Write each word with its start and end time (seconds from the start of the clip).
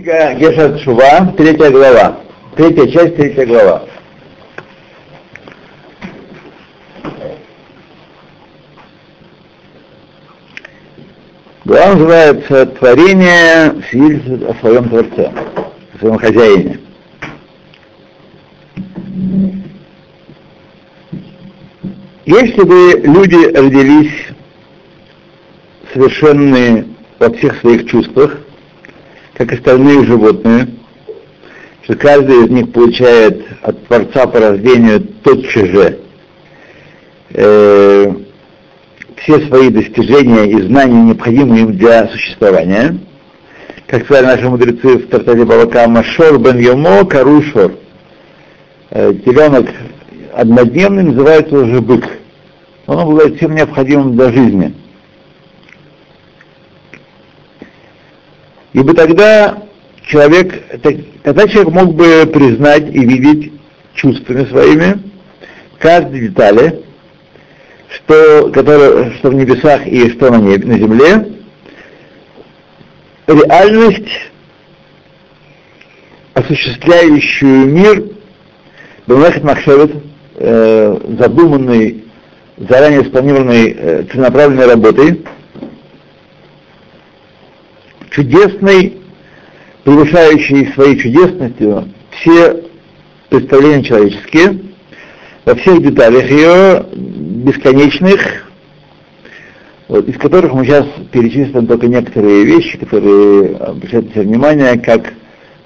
Книга 0.00 0.32
Гешат 0.32 0.80
Шува, 0.80 1.34
третья 1.36 1.70
глава. 1.70 2.20
Третья 2.56 2.86
часть, 2.86 3.16
третья 3.16 3.44
глава. 3.44 3.84
Глава 11.66 11.92
называется 11.92 12.66
«Творение 12.66 13.74
свидетельствует 13.90 14.48
о 14.48 14.54
своем 14.60 14.88
Творце, 14.88 15.32
о 15.94 15.98
своем 15.98 16.16
хозяине». 16.16 16.80
Если 22.24 22.62
бы 22.62 23.00
люди 23.04 23.54
родились 23.54 24.28
совершенные 25.92 26.86
во 27.18 27.30
всех 27.34 27.60
своих 27.60 27.86
чувствах, 27.86 28.38
как 29.40 29.54
остальные 29.54 30.04
животные, 30.04 30.68
что 31.84 31.94
каждый 31.96 32.44
из 32.44 32.50
них 32.50 32.72
получает 32.72 33.42
от 33.62 33.86
Творца 33.86 34.26
по 34.26 34.38
рождению 34.38 35.00
тотчас 35.00 35.66
же 35.66 35.98
э, 37.30 38.12
все 39.16 39.40
свои 39.46 39.70
достижения 39.70 40.44
и 40.44 40.60
знания, 40.60 41.04
необходимые 41.04 41.62
им 41.62 41.72
для 41.72 42.08
существования. 42.08 42.98
Как 43.86 44.04
сказали 44.04 44.26
наши 44.26 44.46
мудрецы 44.46 44.98
в 44.98 45.08
Тартаре 45.08 45.46
Балака, 45.46 45.88
Машор 45.88 46.38
бен 46.38 46.58
Йомо 46.58 47.06
Карушор. 47.06 47.76
Э, 48.90 49.14
теленок 49.24 49.70
однодневный 50.34 51.04
называется 51.04 51.54
уже 51.54 51.80
бык. 51.80 52.04
Он 52.86 52.98
обладает 52.98 53.36
всем 53.38 53.54
необходимым 53.54 54.16
для 54.16 54.30
жизни. 54.32 54.74
Ибо 58.72 58.94
тогда 58.94 59.64
человек, 60.06 60.80
тогда 61.22 61.48
человек 61.48 61.72
мог 61.72 61.94
бы 61.94 62.28
признать 62.32 62.88
и 62.88 63.04
видеть 63.04 63.52
чувствами 63.94 64.44
своими 64.44 65.02
каждой 65.78 66.28
детали, 66.28 66.80
что, 67.88 68.50
которое, 68.52 69.12
что 69.18 69.30
в 69.30 69.34
небесах 69.34 69.86
и 69.86 70.10
что 70.10 70.30
на, 70.30 70.36
небе, 70.36 70.66
на 70.66 70.78
земле, 70.78 71.26
реальность, 73.26 74.30
осуществляющую 76.34 77.66
мир, 77.66 78.04
Бамахет 79.06 79.42
Махшевет, 79.42 79.92
э, 80.36 80.96
задуманный, 81.18 82.04
заранее 82.56 83.04
спланированной 83.04 83.76
э, 83.76 84.04
целенаправленной 84.12 84.66
работой, 84.66 85.24
чудесной, 88.20 88.98
превышающей 89.84 90.72
своей 90.74 90.98
чудесностью 90.98 91.88
все 92.10 92.64
представления 93.28 93.82
человеческие, 93.82 94.58
во 95.44 95.54
всех 95.54 95.82
деталях 95.82 96.30
ее 96.30 96.84
бесконечных, 96.92 98.20
вот, 99.88 100.06
из 100.08 100.16
которых 100.18 100.52
мы 100.52 100.64
сейчас 100.64 100.86
перечислим 101.10 101.66
только 101.66 101.86
некоторые 101.86 102.44
вещи, 102.44 102.78
которые 102.78 103.56
обращают 103.56 104.14
на 104.14 104.22
внимание, 104.22 104.78
как 104.78 105.14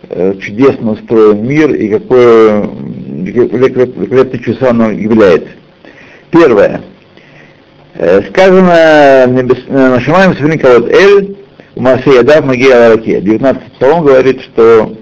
э, 0.08 0.34
чудесно 0.41 0.92
устроен 0.92 1.46
мир 1.46 1.74
и 1.74 1.89
какое 1.89 2.62
великолепное 2.62 4.41
чудо 4.41 4.70
оно 4.70 4.91
является. 4.91 5.50
Первое. 6.30 6.83
Э, 7.94 8.22
сказано 8.30 9.27
на 9.68 10.00
Шамаем 10.00 10.34
Сверника 10.36 10.78
вот 10.78 10.91
Эль, 10.91 11.36
Масе 11.77 12.14
Ядав 12.14 12.44
Магия 12.44 12.77
Лараке. 12.77 13.20
19 13.20 13.72
псалом 13.72 14.05
говорит, 14.05 14.41
что 14.42 14.97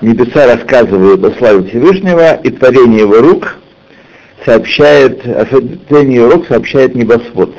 небеса 0.00 0.46
рассказывают 0.46 1.22
о 1.24 1.36
славе 1.36 1.68
Всевышнего, 1.68 2.36
и 2.36 2.50
творение 2.50 3.00
его 3.00 3.20
рук 3.20 3.56
сообщает, 4.44 5.26
о 5.26 5.44
творении 5.44 6.16
его 6.16 6.30
рук 6.30 6.46
сообщает 6.46 6.94
небосвод. 6.94 7.54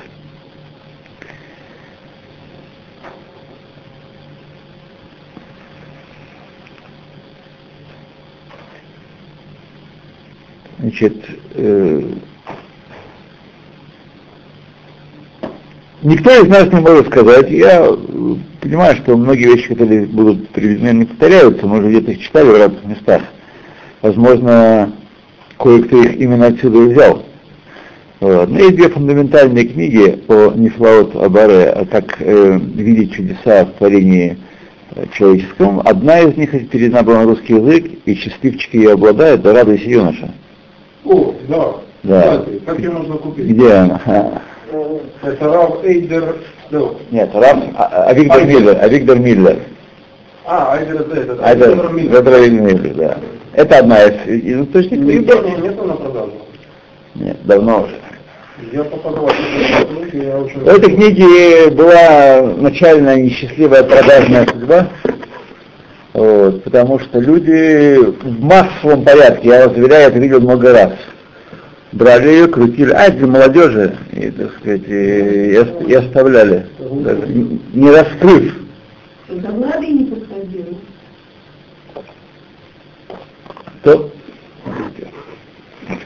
Значит, 10.79 11.16
э, 11.56 12.01
Никто 16.03 16.30
из 16.31 16.47
нас 16.47 16.72
не 16.72 16.80
может 16.80 17.08
сказать, 17.08 17.50
я 17.50 17.88
понимаю, 18.62 18.96
что 18.97 19.18
многие 19.18 19.56
вещи, 19.56 19.69
которые 19.69 20.06
будут 20.06 20.47
приведены, 20.50 21.00
не 21.00 21.06
повторяются, 21.06 21.66
мы 21.66 21.80
уже 21.80 21.90
где-то 21.90 22.12
их 22.12 22.22
читали 22.22 22.50
в 22.50 22.58
разных 22.58 22.85
местах. 22.85 23.24
Возможно, 24.03 24.91
кое-кто 25.57 26.03
их 26.03 26.18
именно 26.18 26.47
отсюда 26.47 26.80
взял. 26.80 27.24
Вот. 28.19 28.50
Но 28.50 28.59
есть 28.59 28.75
две 28.75 28.90
фундаментальные 28.90 29.66
книги 29.66 30.12
по 30.28 30.53
Нефлаот 30.56 31.16
Абаре, 31.16 31.69
а 31.69 31.86
как 31.86 32.18
э, 32.19 32.59
видеть 32.75 33.13
чудеса 33.13 33.66
в 33.66 33.78
творении 33.80 34.38
э, 34.96 35.06
человеческом. 35.13 35.81
Одна 35.84 36.19
из 36.19 36.38
них 36.38 36.52
передана 36.69 37.02
была 37.02 37.19
на 37.22 37.25
русский 37.25 37.56
язык, 37.56 37.86
и 38.06 38.13
счастливчики 38.13 38.78
ее 38.78 38.94
обладают, 38.94 39.41
да 39.41 39.53
радуйся 39.53 39.90
юноша. 39.90 40.31
О, 41.06 41.34
да. 41.47 41.74
Да. 42.03 42.46
Как 42.66 42.80
ее 42.80 42.91
можно 42.91 43.16
купить? 43.16 43.47
Где 43.47 43.72
она? 43.74 44.02
Это 45.23 45.45
Рав 45.45 45.83
Эйдер. 45.83 46.35
Нет, 47.11 47.29
а, 47.33 48.05
а 48.07 48.13
Виктор 48.13 48.41
Айдер. 48.41 48.55
Миллер, 48.55 48.78
а 48.81 48.88
Виктор 48.88 49.19
Миллер. 49.19 49.57
А, 50.45 50.73
Айдер 50.73 51.01
это. 51.01 51.38
А 51.41 51.51
это 51.51 51.69
Эйдер 51.72 51.91
Миллер. 52.61 52.94
Да. 52.95 53.17
Это 53.53 53.79
одна 53.79 54.03
из, 54.03 54.27
из 54.44 54.61
источников. 54.67 55.06
Нигде 55.06 55.19
Виктор- 55.19 55.45
у 55.45 55.47
меня 55.47 55.57
нету 55.57 55.83
на 55.85 55.94
продажу. 55.95 56.33
Нет, 57.16 57.38
давно 57.45 57.83
уже. 57.83 57.95
Я 58.72 58.83
попадал 58.83 59.27
в 59.27 60.09
книги, 60.09 60.67
этой 60.67 60.95
книге 60.95 61.69
была 61.69 62.41
начальная 62.57 63.16
несчастливая 63.17 63.83
продажная 63.83 64.47
судьба, 64.47 64.88
вот, 66.13 66.63
потому 66.63 66.97
что 67.00 67.19
люди 67.19 67.97
в 67.97 68.44
массовом 68.44 69.03
порядке, 69.03 69.50
я 69.50 69.67
вас 69.67 69.77
уверяю, 69.77 70.07
это 70.09 70.17
видел 70.17 70.41
много 70.41 70.73
раз, 70.73 70.94
брали 71.97 72.28
ее, 72.30 72.47
крутили, 72.47 72.91
а 72.91 73.09
для 73.09 73.28
молодежи, 73.28 73.97
и, 74.13 74.30
так 74.31 74.56
сказать, 74.59 74.81
и, 74.88 75.52
и 75.53 75.58
ос- 75.58 75.88
и 75.88 75.94
оставляли, 75.94 76.68
даже 76.80 77.28
не- 77.74 77.91
раскрыв. 77.91 78.56
Да 79.30 79.50
Влада 79.52 79.81
и 79.84 79.94
не 79.94 80.06
подходила. 80.06 80.66
То, 83.84 84.12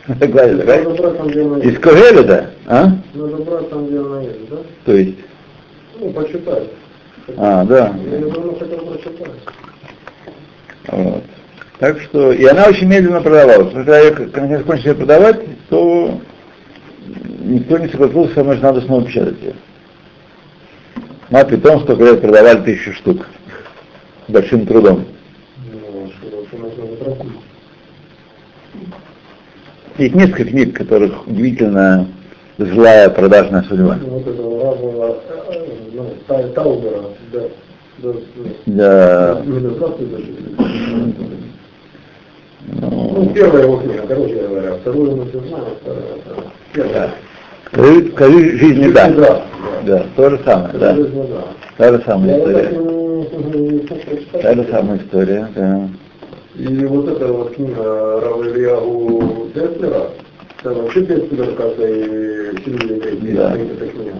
Гладя, 0.07 0.55
Надо 0.55 0.57
давай. 0.57 0.83
брать 0.97 1.17
там, 1.17 1.27
где 1.27 1.41
она 1.43 1.57
Из. 1.59 1.79
Когеля, 1.79 2.23
да? 2.23 2.49
А? 2.67 2.87
Надо 3.13 3.35
брать 3.37 3.69
там, 3.69 3.87
где 3.87 3.99
она 3.99 4.21
есть, 4.21 4.49
да? 4.49 4.57
То 4.85 4.91
есть, 4.95 5.17
Ну, 5.99 6.09
почитать. 6.11 6.67
а, 7.37 7.63
да. 7.65 7.93
Я 8.11 8.17
давно 8.19 8.53
хотел 8.55 8.77
прочитать. 8.85 9.31
Вот. 10.87 11.23
Так 11.81 11.99
что, 11.99 12.31
и 12.31 12.45
она 12.45 12.65
очень 12.67 12.87
медленно 12.87 13.21
продавалась. 13.21 13.73
Когда 13.73 13.99
ее 13.99 14.11
когда 14.11 14.59
закончили 14.59 14.93
продавать, 14.93 15.39
то 15.67 16.21
никто 17.39 17.79
не 17.79 17.87
согласился 17.87 18.35
со 18.35 18.43
мной, 18.43 18.57
что 18.57 18.65
надо 18.67 18.81
снова 18.81 19.03
печатать 19.03 19.41
ее. 19.41 19.55
На 21.31 21.43
питом 21.43 21.81
столько 21.81 22.03
лет 22.03 22.21
продавали 22.21 22.61
тысячу 22.61 22.93
штук. 22.93 23.25
С 24.27 24.31
большим 24.31 24.67
трудом. 24.67 25.05
Ну, 25.73 26.11
что. 26.19 27.25
Есть 29.97 30.13
несколько 30.13 30.45
книг, 30.45 30.77
которых 30.77 31.25
удивительно 31.25 32.07
злая 32.59 33.09
продажная 33.09 33.63
судьба. 33.63 33.97
Ну, 34.03 34.23
Ну, 43.13 43.25
первая 43.33 43.63
его 43.63 43.77
книга, 43.77 44.03
короче 44.07 44.35
говоря. 44.35 44.75
Вторую 44.75 45.15
мы 45.17 45.25
все 45.29 45.39
знаем, 45.41 45.65
да. 46.75 47.09
Скажи, 48.13 48.57
жизни 48.57 48.91
да. 48.91 49.09
Да. 49.09 49.41
Да, 49.85 50.05
то 50.15 50.29
же 50.29 50.39
самое, 50.45 50.73
да. 50.77 50.95
Жизнь, 50.95 51.27
да. 51.29 51.43
Та 51.77 51.93
же 51.97 52.03
самая 52.05 52.37
Я 52.37 52.45
так 52.45 52.47
история. 52.49 52.69
смог 52.69 53.87
прочитать. 54.05 54.41
Та 54.41 54.53
же 54.53 54.67
самая 54.71 54.97
история, 54.97 55.47
да. 55.55 55.89
И 56.55 56.85
вот 56.85 57.07
эта 57.07 57.27
вот 57.31 57.55
книга 57.55 58.21
Рава 58.21 58.43
Ильягу 58.43 59.47
Деслера, 59.55 60.09
это 60.59 60.73
вообще 60.73 60.99
бестселлер 61.01 61.55
каждой 61.55 62.53
семьи 62.63 63.33
Да. 63.35 63.55
эта 63.55 63.87
книга. 63.87 64.13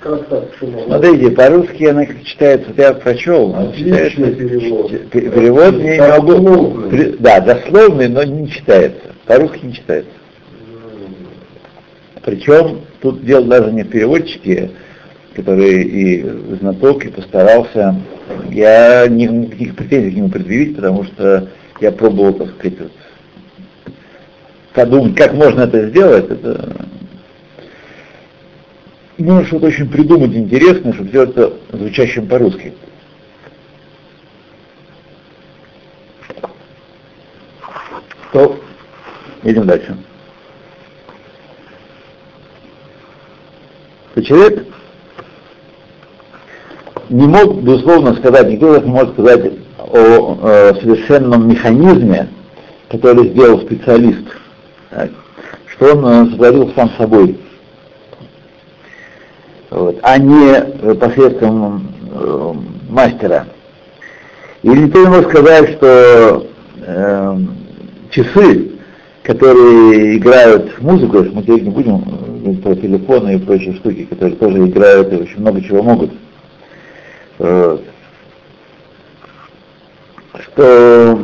Как 0.00 0.28
так? 0.28 0.44
Смотрите, 0.58 1.30
по-русски 1.30 1.84
она 1.84 2.06
как 2.06 2.22
читается, 2.22 2.70
я 2.76 2.92
прочел, 2.94 3.54
она 3.54 3.72
читается- 3.72 4.16
перевод. 4.16 5.10
Перевод 5.10 5.74
не, 5.76 6.00
могу. 6.00 6.88
Да, 7.18 7.40
дословный, 7.40 8.08
но 8.08 8.22
не 8.22 8.48
читается. 8.48 9.12
По-русски 9.26 9.64
не 9.64 9.74
читается. 9.74 10.10
Причем 12.24 12.80
тут 13.00 13.24
дело 13.24 13.44
даже 13.46 13.72
не 13.72 13.82
в 13.82 13.88
переводчике. 13.88 14.70
который 15.34 15.84
и 15.84 16.22
знаток, 16.60 17.04
и 17.04 17.10
постарался. 17.10 17.94
Я 18.50 19.06
никаких 19.06 19.76
претензий 19.76 20.10
к 20.10 20.16
нему 20.16 20.30
предъявить, 20.30 20.74
потому 20.74 21.04
что 21.04 21.48
я 21.80 21.92
пробовал, 21.92 22.32
так 22.32 22.48
сказать, 22.58 22.80
вот, 22.80 22.90
подумать, 24.74 25.14
как 25.14 25.34
можно 25.34 25.60
это 25.60 25.90
сделать. 25.90 26.28
Это... 26.28 26.88
Нужно 29.18 29.44
что-то 29.46 29.66
очень 29.66 29.88
придумать 29.88 30.32
интересное, 30.32 30.92
чтобы 30.92 31.08
сделать 31.08 31.30
это 31.30 31.52
звучащим 31.72 32.28
по-русски. 32.28 32.72
То, 38.32 38.60
идем 39.42 39.66
дальше. 39.66 39.96
То 44.14 44.22
человек 44.22 44.66
не 47.08 47.26
мог, 47.26 47.60
безусловно, 47.60 48.14
сказать, 48.14 48.48
никто 48.48 48.78
не 48.78 48.88
может 48.88 49.14
сказать 49.14 49.52
о 49.78 50.38
э, 50.42 50.74
совершенном 50.80 51.48
механизме, 51.48 52.28
который 52.88 53.30
сделал 53.30 53.62
специалист, 53.62 54.28
так, 54.90 55.10
что 55.66 55.96
он 55.96 56.06
э, 56.06 56.30
сотворил 56.30 56.72
сам 56.76 56.90
собой, 56.96 57.36
а 60.10 60.16
не 60.16 60.94
посредством 60.94 61.86
э, 62.10 62.52
мастера. 62.88 63.46
И 64.62 64.68
никто 64.68 65.00
не 65.00 65.06
может 65.06 65.28
сказать, 65.28 65.72
что 65.72 66.46
э, 66.80 67.36
часы, 68.10 68.70
которые 69.22 70.16
играют 70.16 70.80
музыку, 70.80 71.18
мы 71.30 71.42
теперь 71.42 71.62
не 71.62 71.70
будем 71.70 71.98
говорить 72.00 72.62
про 72.62 72.74
телефоны 72.74 73.34
и 73.34 73.38
прочие 73.38 73.74
штуки, 73.74 74.06
которые 74.06 74.36
тоже 74.36 74.66
играют 74.66 75.12
и 75.12 75.16
очень 75.16 75.40
много 75.40 75.60
чего 75.62 75.82
могут, 75.82 76.10
э, 77.40 77.78
что 80.40 81.18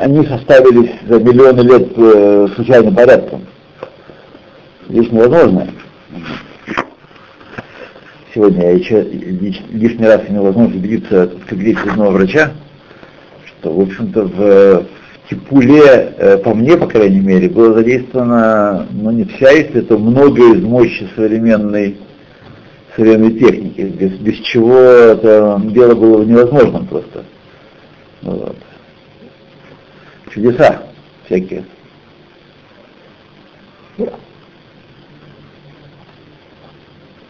они 0.00 0.24
составились 0.26 0.92
за 1.08 1.18
миллионы 1.18 1.60
лет 1.62 1.88
э, 1.96 2.46
случайным 2.54 2.94
порядком. 2.94 3.46
Здесь 4.88 5.10
невозможно. 5.10 5.66
Сегодня 8.38 8.66
я 8.66 8.70
еще 8.70 9.02
лишний 9.02 10.06
раз 10.06 10.20
имел 10.28 10.44
возможность 10.44 10.78
убедиться, 10.78 11.28
как 11.48 11.58
здесь 11.58 11.76
одного 11.78 12.12
врача, 12.12 12.52
что, 13.44 13.72
в 13.72 13.80
общем-то, 13.80 14.22
в, 14.22 14.84
в 14.84 15.28
Типуле, 15.28 16.14
э, 16.16 16.38
по 16.38 16.54
мне, 16.54 16.76
по 16.76 16.86
крайней 16.86 17.18
мере, 17.18 17.48
было 17.48 17.74
задействовано, 17.74 18.86
ну 18.92 19.10
не 19.10 19.24
вся, 19.24 19.50
если 19.50 19.80
это 19.80 19.98
много 19.98 20.54
из 20.54 20.62
мощи 20.62 21.08
современной 21.16 21.96
современной 22.94 23.40
техники, 23.40 23.80
без, 23.80 24.12
без 24.18 24.36
чего 24.44 24.78
это 24.78 25.60
дело 25.64 25.96
было 25.96 26.22
невозможным 26.22 26.86
просто. 26.86 27.24
Вот. 28.22 28.56
Чудеса 30.32 30.84
всякие. 31.26 31.64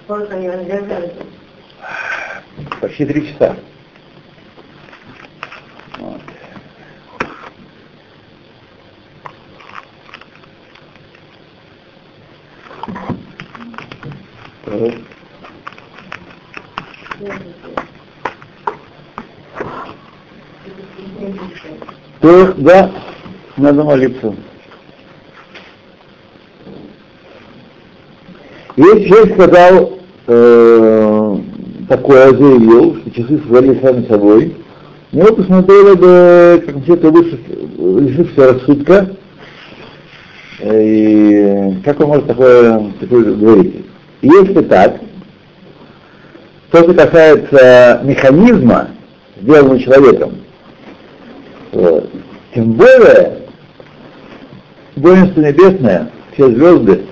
Сколько 0.08 0.36
они 0.36 0.48
раздержались? 0.48 1.12
Почти 2.80 3.04
три 3.04 3.30
часа. 3.30 3.54
Вот. 5.98 6.22
То, 22.22 22.54
да, 22.54 22.90
надо 23.58 23.84
молиться. 23.84 24.34
Есть 28.78 29.06
человек 29.06 29.34
сказал, 29.34 29.97
э, 30.28 31.36
такое 31.88 32.30
заявил, 32.30 32.96
что 32.96 33.10
часы 33.10 33.40
свалили 33.46 33.80
сами 33.82 34.06
собой. 34.06 34.54
Но 35.10 35.22
вот 35.22 35.36
посмотрели 35.36 35.94
бы, 35.94 36.62
как 36.66 36.82
все 36.84 36.94
это 36.94 37.08
лишився 37.08 38.52
рассудка. 38.52 39.10
И 40.62 41.78
как 41.84 42.00
он 42.00 42.08
может 42.08 42.26
такое, 42.26 42.92
такое 43.00 43.24
говорить? 43.24 43.86
Если 44.20 44.62
так, 44.62 44.96
то, 46.70 46.82
что 46.82 46.94
касается 46.94 48.00
механизма, 48.04 48.88
сделанного 49.40 49.78
человеком, 49.78 50.32
вот, 51.72 52.10
тем 52.54 52.72
более, 52.72 53.38
воинство 54.96 55.40
небесное, 55.40 56.10
все 56.32 56.48
звезды, 56.48 57.02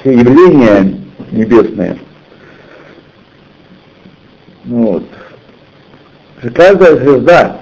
все 0.00 0.12
явления 0.12 0.94
небесные, 1.30 1.98
вот, 4.68 5.04
каждая 6.54 6.96
звезда, 6.96 7.56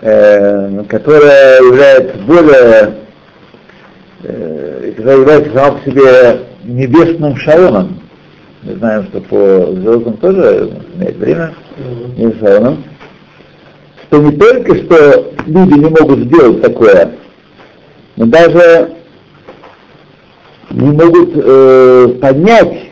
э, 0.00 0.84
которая 0.88 1.62
является 1.62 2.16
более, 2.18 2.94
э, 4.22 4.92
которая 4.96 5.18
является 5.18 5.52
сама 5.52 5.72
по 5.72 5.90
себе 5.90 6.40
небесным 6.64 7.36
шалоном, 7.36 8.00
мы 8.62 8.74
знаем, 8.76 9.04
что 9.04 9.20
по 9.20 9.72
звездам 9.72 10.16
тоже 10.16 10.70
имеет 10.94 11.16
время, 11.16 11.54
не 12.16 12.32
шалоном, 12.38 12.82
что 14.04 14.22
не 14.22 14.32
только 14.38 14.76
что 14.76 15.30
люди 15.46 15.74
не 15.74 15.90
могут 15.90 16.20
сделать 16.20 16.62
такое, 16.62 17.12
но 18.16 18.24
даже 18.24 18.94
не 20.70 20.90
могут 20.90 21.32
э, 21.34 22.18
понять 22.22 22.83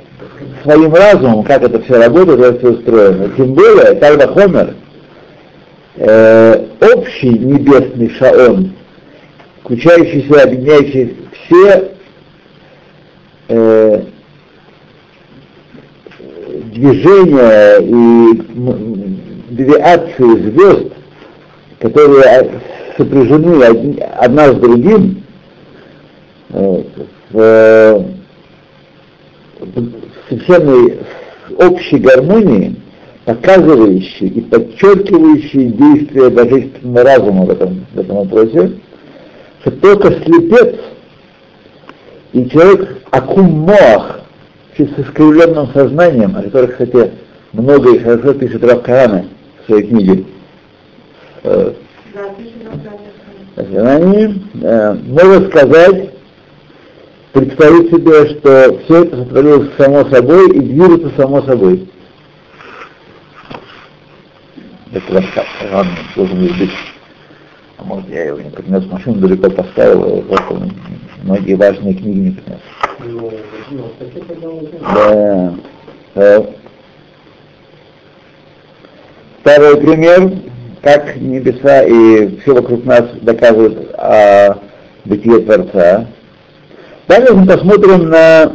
своим 0.63 0.95
разумом, 0.95 1.45
как 1.45 1.63
это 1.63 1.81
все 1.83 2.03
работает, 2.03 2.41
как 2.41 2.59
все 2.59 2.71
устроено. 2.73 3.31
Тем 3.37 3.55
более, 3.55 3.95
тогда 3.95 4.29
Хомер, 4.29 4.75
э, 5.97 6.67
общий 6.81 7.31
небесный 7.31 8.11
шаон, 8.11 8.73
включающийся, 9.63 10.43
объединяющий 10.43 11.17
все 11.33 11.93
э, 13.49 14.03
движения 16.73 17.79
и 17.81 18.43
девиации 19.51 20.51
звезд, 20.51 20.93
которые 21.81 22.51
сопряжены 22.97 24.01
одна 24.19 24.49
с 24.49 24.55
другим, 24.57 25.23
в, 26.51 28.05
в 29.61 30.02
совершенной 30.29 31.01
общей 31.59 31.99
гармонии, 31.99 32.77
показывающей 33.25 34.29
и 34.29 34.41
подчеркивающей 34.41 35.67
действия 35.67 36.31
божественного 36.31 37.03
разума 37.05 37.45
в 37.45 37.51
этом, 37.51 37.87
в 37.93 37.99
этом 37.99 38.17
вопросе, 38.17 38.73
что 39.61 39.71
только 39.71 40.13
слепец 40.25 40.77
и 42.33 42.49
человек 42.49 43.03
акумоах, 43.11 44.21
с 44.77 44.81
искривленным 44.81 45.69
сознанием, 45.75 46.35
о 46.35 46.43
которых, 46.43 46.73
кстати, 46.73 47.13
много 47.53 47.95
и 47.95 47.99
хорошо 47.99 48.33
пишет 48.33 48.65
Рав 48.65 48.83
Каана 48.83 49.27
в 49.63 49.67
своей 49.67 49.87
книге, 49.87 50.25
пишет 51.45 51.75
сознании, 53.55 54.43
э, 54.63 54.95
можно 55.07 55.49
сказать, 55.51 56.12
представить 57.33 57.91
себе, 57.91 58.27
что 58.29 58.79
все 58.85 59.05
это 59.05 59.17
сотворилось 59.17 59.71
само 59.77 60.05
собой 60.11 60.51
и 60.51 60.61
движется 60.61 61.11
само 61.17 61.43
собой. 61.43 61.89
Это 64.93 65.15
рассказ, 65.15 65.47
ладно, 65.73 65.93
должен 66.15 66.39
быть. 66.41 66.71
А 67.79 67.85
может, 67.85 68.09
я 68.11 68.25
его 68.25 68.41
не 68.41 68.51
принес 68.51 68.85
машину, 68.91 69.17
далеко 69.17 69.51
поставил, 69.51 70.19
и 70.19 70.23
просто 70.23 70.71
многие 71.23 71.55
важные 71.55 71.95
книги 71.95 72.19
не 72.19 72.31
принес. 72.33 72.61
Ну, 73.05 73.33
Да. 74.95 75.55
Да. 76.15 76.47
Второй 79.41 79.81
пример, 79.81 80.31
как 80.83 81.17
небеса 81.17 81.83
и 81.85 82.39
все 82.41 82.55
вокруг 82.55 82.85
нас 82.85 83.05
доказывают 83.23 83.93
о 83.95 84.59
бытие 85.05 85.41
Творца. 85.41 86.07
Далее 87.09 87.33
мы 87.33 87.47
посмотрим 87.47 88.11
на 88.11 88.53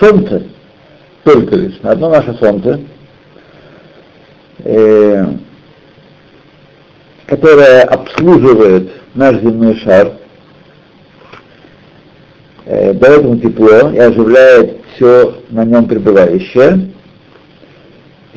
Солнце, 0.00 0.44
только 1.24 1.56
лишь, 1.56 1.78
на 1.82 1.92
одно 1.92 2.08
наше 2.08 2.34
Солнце, 2.34 2.80
э, 4.60 5.26
которое 7.26 7.82
обслуживает 7.82 8.90
наш 9.14 9.40
земной 9.40 9.76
шар, 9.80 10.12
э, 12.64 12.94
дает 12.94 13.22
ему 13.24 13.36
тепло 13.36 13.90
и 13.90 13.98
оживляет 13.98 14.80
все 14.94 15.42
на 15.50 15.64
нем 15.64 15.86
пребывающее. 15.86 16.90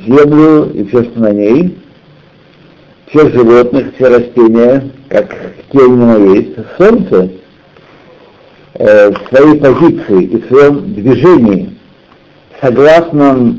землю 0.06 0.70
и 0.74 0.86
все, 0.86 1.04
что 1.06 1.20
на 1.20 1.32
ней, 1.32 1.78
всех 3.08 3.34
животных, 3.34 3.96
все 3.96 4.10
растения, 4.10 4.92
как 5.10 5.34
Кельмина 5.72 6.36
есть, 6.36 6.56
Солнце 6.78 7.37
э, 8.78 9.12
в 9.12 9.28
своей 9.30 9.60
позиции 9.60 10.24
и 10.24 10.42
в 10.42 10.48
своем 10.48 10.94
движении, 10.94 11.78
согласно 12.62 13.58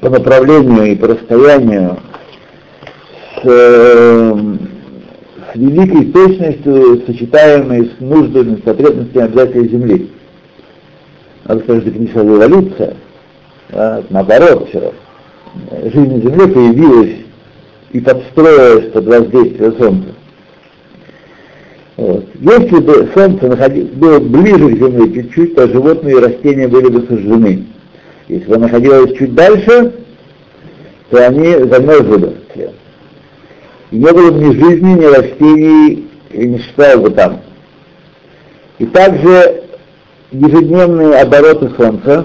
по 0.00 0.10
направлению 0.10 0.92
и 0.92 0.96
по 0.96 1.08
расстоянию 1.08 1.98
с, 3.36 3.40
э, 3.44 4.34
с 5.52 5.56
великой 5.56 6.12
точностью, 6.12 7.02
сочетаемой 7.06 7.90
с 7.96 8.00
нуждами, 8.00 8.56
с 8.56 8.60
потребностями 8.62 9.24
обязательной 9.24 9.68
Земли. 9.68 10.10
Надо 11.44 11.62
сказать, 11.62 11.82
что 11.82 11.90
это 11.90 11.98
не 11.98 12.06
эволюция, 12.08 12.96
а 13.70 14.04
наоборот 14.10 14.68
все. 14.68 14.92
Жизнь 15.82 16.14
на 16.14 16.20
Земле 16.20 16.48
появилась 16.48 17.16
и 17.92 18.00
подстроилась 18.00 18.92
под 18.92 19.06
воздействие 19.06 19.72
Солнца. 19.72 20.08
Вот. 21.96 22.27
Если 22.40 22.78
бы 22.78 23.10
Солнце 23.14 23.48
было 23.94 24.20
ближе 24.20 24.68
к 24.68 24.78
Земле 24.78 25.12
чуть-чуть, 25.12 25.56
то 25.56 25.66
животные 25.66 26.16
и 26.16 26.20
растения 26.20 26.68
были 26.68 26.88
бы 26.88 27.04
сожжены. 27.08 27.66
Если 28.28 28.46
бы 28.46 28.58
находилось 28.58 29.18
чуть 29.18 29.34
дальше, 29.34 29.92
то 31.10 31.26
они 31.26 31.48
замерзли 31.48 32.16
бы. 32.16 32.36
И 33.90 33.96
не 33.96 34.12
было 34.12 34.30
бы 34.30 34.38
ни 34.38 34.52
жизни, 34.52 34.92
ни 34.92 35.04
растений, 35.04 36.08
и 36.30 36.46
не 36.46 36.58
существовало 36.58 37.08
бы 37.08 37.10
там. 37.10 37.40
И 38.78 38.86
также 38.86 39.64
ежедневные 40.30 41.20
обороты 41.20 41.70
Солнца, 41.76 42.24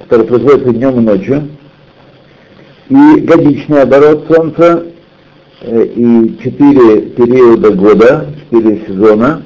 которые 0.00 0.28
производятся 0.28 0.70
днем 0.70 0.98
и 0.98 1.02
ночью, 1.02 1.48
и 2.90 3.20
годичный 3.20 3.82
оборот 3.82 4.26
Солнца, 4.28 4.91
и 5.64 6.38
четыре 6.42 7.02
периода 7.02 7.70
года, 7.70 8.26
четыре 8.40 8.84
сезона, 8.86 9.42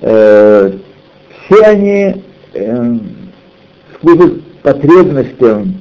э, 0.00 0.72
все 1.44 1.62
они 1.62 2.22
э, 2.52 2.94
служат 4.00 4.42
потребностям 4.62 5.80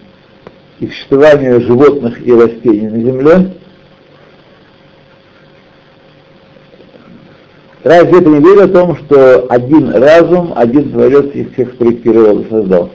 и 0.79 0.87
существованию 0.87 1.61
животных 1.61 2.25
и 2.25 2.33
растений 2.33 2.89
на 2.89 2.99
Земле, 2.99 3.53
Разве 7.83 8.19
это 8.19 8.29
не 8.29 8.39
говорит 8.39 8.63
о 8.63 8.67
том, 8.69 8.95
что 8.95 9.45
один 9.49 9.89
разум, 9.89 10.53
один 10.55 10.89
Творец 10.93 11.25
из 11.33 11.51
всех 11.51 11.73
спроектировал 11.73 12.39
и 12.39 12.49
создал? 12.49 12.91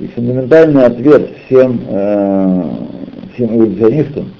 И 0.00 0.06
фундаментальный 0.06 0.84
ответ 0.84 1.28
всем, 1.46 1.80
э, 1.88 2.64
всем 3.34 3.56
эволюционистам, 3.56 4.32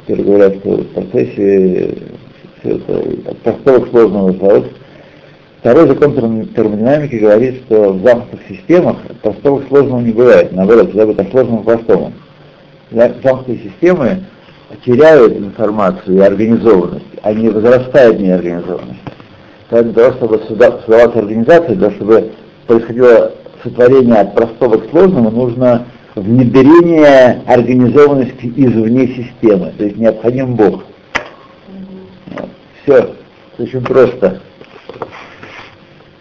которые 0.00 0.24
говорят, 0.24 0.54
что 0.58 0.76
в 0.76 0.86
процессе 0.90 1.98
все 2.60 2.76
это 2.76 3.30
от 3.30 3.38
простого 3.38 3.84
к 3.84 3.88
сложному 3.90 4.32
второй 5.58 5.88
закон 5.88 6.46
термодинамики 6.54 7.16
говорит, 7.16 7.62
что 7.66 7.92
в 7.94 8.04
замкнутых 8.04 8.46
системах 8.48 8.98
простого 9.20 9.62
к 9.62 9.68
сложному 9.68 10.00
не 10.00 10.12
бывает, 10.12 10.52
наоборот, 10.52 10.88
всегда 10.90 11.06
будет 11.06 11.20
от 11.20 11.30
сложного 11.32 11.62
к 11.62 11.64
простому. 11.64 12.12
Замкнутые 12.92 13.58
системы 13.64 14.20
теряют 14.86 15.36
информацию 15.36 16.18
и 16.18 16.20
организованность, 16.20 17.04
а 17.22 17.32
не 17.32 17.48
возрастает 17.48 18.20
неорганизованность. 18.20 19.00
Для 19.70 19.82
того, 19.82 20.12
чтобы 20.18 20.40
создаваться 20.46 21.18
организация, 21.18 21.74
для 21.74 21.88
того, 21.88 21.96
чтобы 21.96 22.30
происходило 22.68 23.32
сотворение 23.64 24.16
от 24.16 24.34
простого 24.34 24.78
к 24.78 24.90
сложному, 24.90 25.30
нужно 25.30 25.86
внедрение 26.14 27.42
организованности 27.46 28.52
извне 28.54 29.08
системы, 29.08 29.72
то 29.76 29.84
есть 29.84 29.96
необходим 29.96 30.54
Бог. 30.54 30.84
Вот. 32.30 32.48
Все, 32.82 33.14
очень 33.58 33.82
просто. 33.82 34.40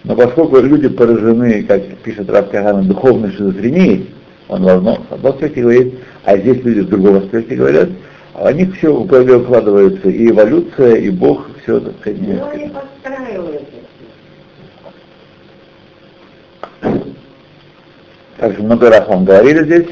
Но 0.04 0.16
поскольку 0.16 0.60
люди 0.60 0.90
поражены, 0.90 1.64
как 1.64 1.84
пишет 1.98 2.30
Раб 2.30 2.50
Кагана, 2.50 2.84
духовной 2.84 3.32
шизофренией, 3.32 4.10
он 4.50 4.64
в 4.64 4.68
одном, 4.68 5.04
в 5.10 5.14
одном 5.14 5.34
аспекте 5.34 5.62
говорит, 5.62 5.94
а 6.26 6.38
здесь 6.38 6.64
люди 6.64 6.82
в 6.82 6.90
другом 6.90 7.18
аспекте 7.18 7.56
говорят, 7.56 7.90
а 8.34 8.50
у 8.50 8.52
них 8.52 8.76
все 8.78 8.94
в 8.94 9.06
голове 9.06 9.36
укладывается, 9.36 10.10
и 10.10 10.30
эволюция, 10.30 10.96
и 10.96 11.10
Бог, 11.10 11.48
все 11.62 11.78
это 11.78 11.94
сказать, 12.02 12.20
Ну, 12.22 12.50
они 12.50 12.70
подстраиваются. 12.70 13.74
Как 18.38 18.56
же 18.56 18.64
много 18.64 18.90
раз 18.90 19.08
вам 19.08 19.26
говорили 19.26 19.64
здесь, 19.64 19.88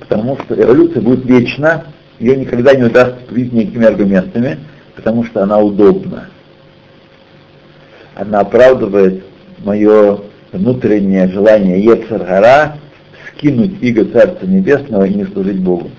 потому 0.00 0.38
что 0.38 0.54
эволюция 0.60 1.02
будет 1.02 1.24
вечна, 1.24 1.84
ее 2.18 2.36
никогда 2.36 2.74
не 2.74 2.84
удастся 2.84 3.20
победить 3.28 3.52
никакими 3.52 3.86
аргументами, 3.86 4.58
потому 4.94 5.24
что 5.24 5.42
она 5.42 5.58
удобна. 5.58 6.28
Она 8.14 8.40
оправдывает 8.40 9.24
мое 9.58 10.20
внутреннее 10.52 11.28
желание 11.28 11.82
Ецаргара 11.82 12.78
скинуть 13.28 13.82
иго 13.82 14.04
Царства 14.06 14.46
Небесного 14.46 15.04
и 15.04 15.14
не 15.14 15.24
служить 15.26 15.58
Богу. 15.58 15.90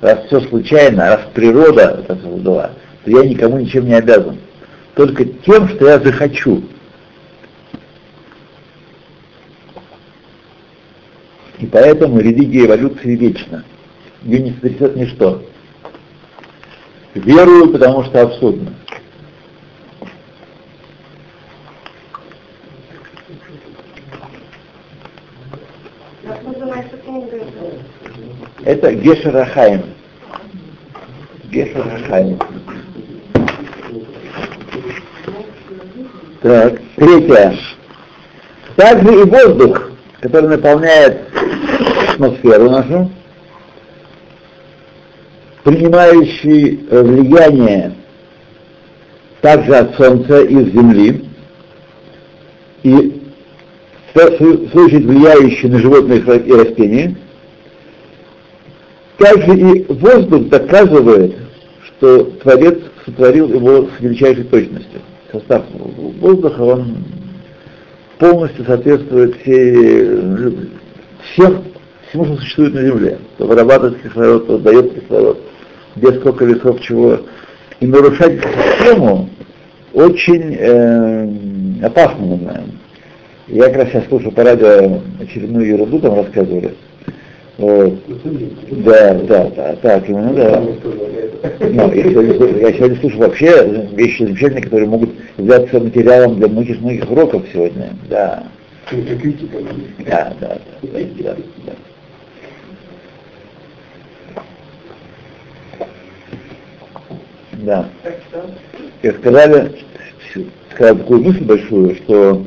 Раз 0.00 0.26
все 0.26 0.40
случайно, 0.42 1.06
раз 1.06 1.20
природа 1.32 2.04
это 2.04 2.16
создала, 2.22 2.70
то 3.04 3.10
я 3.10 3.26
никому 3.26 3.58
ничем 3.58 3.86
не 3.86 3.94
обязан. 3.94 4.38
Только 4.94 5.24
тем, 5.24 5.68
что 5.68 5.88
я 5.88 5.98
захочу. 5.98 6.62
И 11.58 11.66
поэтому 11.66 12.20
религия 12.20 12.66
эволюции 12.66 13.14
вечна. 13.14 13.64
Ее 14.22 14.40
не 14.40 14.52
сотрясет 14.52 14.96
ничто. 14.96 15.42
Верую, 17.14 17.70
потому 17.70 18.02
что 18.04 18.22
абсурдно. 18.22 18.74
Это 28.64 28.92
Гешерахаим. 28.94 29.82
Гешерахаим. 31.44 32.38
Так, 36.42 36.80
третье. 36.96 37.58
Также 38.76 39.20
и 39.20 39.24
воздух, 39.24 39.90
который 40.20 40.48
наполняет 40.50 41.28
атмосферу 42.14 42.70
нашу, 42.70 43.10
принимающий 45.64 46.86
э, 46.90 47.02
влияние 47.02 47.94
также 49.40 49.74
от 49.74 49.94
Солнца 49.96 50.40
и 50.42 50.56
от 50.56 50.68
Земли, 50.68 51.24
и 52.82 53.22
в 54.14 54.70
случае 54.70 55.00
влияющий 55.00 55.68
на 55.68 55.78
животных 55.78 56.28
и 56.28 56.52
растения, 56.52 57.16
также 59.18 59.56
и 59.56 59.92
воздух 59.92 60.48
доказывает, 60.48 61.36
что 61.86 62.24
Творец 62.42 62.78
сотворил 63.04 63.48
его 63.48 63.88
с 63.88 64.00
величайшей 64.00 64.44
точностью. 64.44 65.00
Состав 65.32 65.64
воздуха, 66.20 66.60
он 66.62 67.04
полностью 68.18 68.64
соответствует 68.64 69.36
всей, 69.40 70.64
всем, 71.32 71.64
всему, 72.14 72.24
что 72.26 72.36
существует 72.36 72.74
на 72.74 72.82
Земле. 72.82 73.18
То 73.38 73.46
вырабатывает 73.46 74.00
кислород, 74.02 74.46
то 74.46 74.58
дает 74.58 74.94
кислород, 74.94 75.38
без 75.96 76.14
сколько 76.16 76.44
весов 76.44 76.80
чего. 76.80 77.20
И 77.80 77.86
нарушать 77.86 78.40
систему 78.40 79.28
очень 79.92 80.56
э, 80.58 81.84
опасно, 81.84 82.24
мы 82.24 82.36
знаем. 82.38 82.78
Я 83.48 83.64
как 83.64 83.76
раз 83.76 83.88
сейчас 83.88 84.06
слушаю 84.06 84.32
по 84.32 84.44
радио 84.44 85.00
очередную 85.20 85.66
ерунду, 85.66 85.98
там 85.98 86.14
рассказывали. 86.14 86.74
Вот. 87.58 87.94
Да, 88.70 89.14
да, 89.14 89.50
да, 89.54 89.76
так, 89.76 90.08
именно, 90.08 90.32
да. 90.32 90.62
Но 91.60 91.92
я 91.92 92.02
сегодня, 92.02 92.58
я 92.60 92.72
сегодня 92.72 92.96
слышу 93.00 93.18
вообще 93.18 93.86
вещи 93.92 94.24
замечательные, 94.24 94.64
которые 94.64 94.88
могут 94.88 95.10
являться 95.36 95.78
материалом 95.78 96.36
для 96.36 96.48
многих-многих 96.48 97.10
уроков 97.10 97.42
сегодня. 97.52 97.90
Да, 98.08 98.44
критика. 98.88 99.58
да, 100.06 100.32
да, 100.40 100.58
да, 100.82 100.98
да, 101.18 101.36
да. 101.66 101.72
Да. 107.64 107.88
И 109.02 109.10
сказали, 109.10 109.72
сказали 110.74 110.98
такую 110.98 111.24
мысль 111.24 111.44
большую, 111.44 111.94
что 111.96 112.44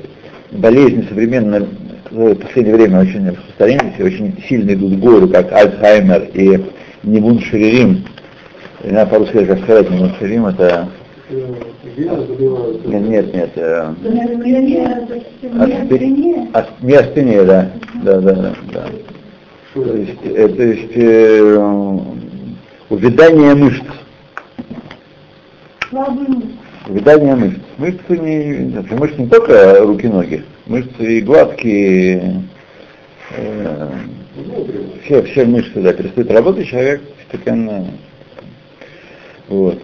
болезни 0.51 1.05
современные 1.07 1.67
в 2.11 2.35
последнее 2.35 2.75
время 2.75 3.01
очень 3.01 3.29
распространились 3.29 3.93
и 3.97 4.03
очень 4.03 4.43
сильно 4.47 4.73
идут 4.73 4.93
в 4.93 4.99
гору, 4.99 5.27
как 5.27 5.51
Альцхаймер 5.51 6.29
и 6.33 6.63
Нибун. 7.03 7.41
Не 8.83 8.89
знаю 8.89 9.07
по-русски 9.07 9.45
как 9.45 9.59
сказать, 9.63 9.89
Нибун 9.89 10.13
Шеририм 10.19 10.45
это 10.47 10.89
Вера 11.29 12.21
забивают. 12.21 12.87
Нет, 12.87 13.33
нет, 13.33 13.49
э, 13.55 13.93
не 16.81 16.93
астения, 16.93 17.43
да. 17.43 17.69
Да, 18.03 18.21
да, 18.21 18.33
да, 18.33 18.55
да. 18.71 18.85
То 19.73 19.93
есть, 19.93 20.19
э, 20.23 20.47
то 20.47 20.63
есть 20.63 20.91
э, 20.95 21.99
увядание 22.89 23.55
мышц. 23.55 23.83
Увядание 26.87 27.35
мышц. 27.35 27.59
Мышцы 27.77 28.17
не, 28.17 28.95
мышцы 28.95 29.21
не 29.21 29.27
только 29.27 29.79
руки-ноги, 29.79 30.43
мышцы 30.65 31.17
и 31.17 31.21
гладкие, 31.21 32.43
э, 33.35 33.89
все, 35.03 35.23
все 35.23 35.45
мышцы, 35.45 35.81
да, 35.81 35.93
перестают 35.93 36.31
работать, 36.31 36.67
человек 36.67 37.01
постепенно, 37.17 37.87
вот. 39.47 39.81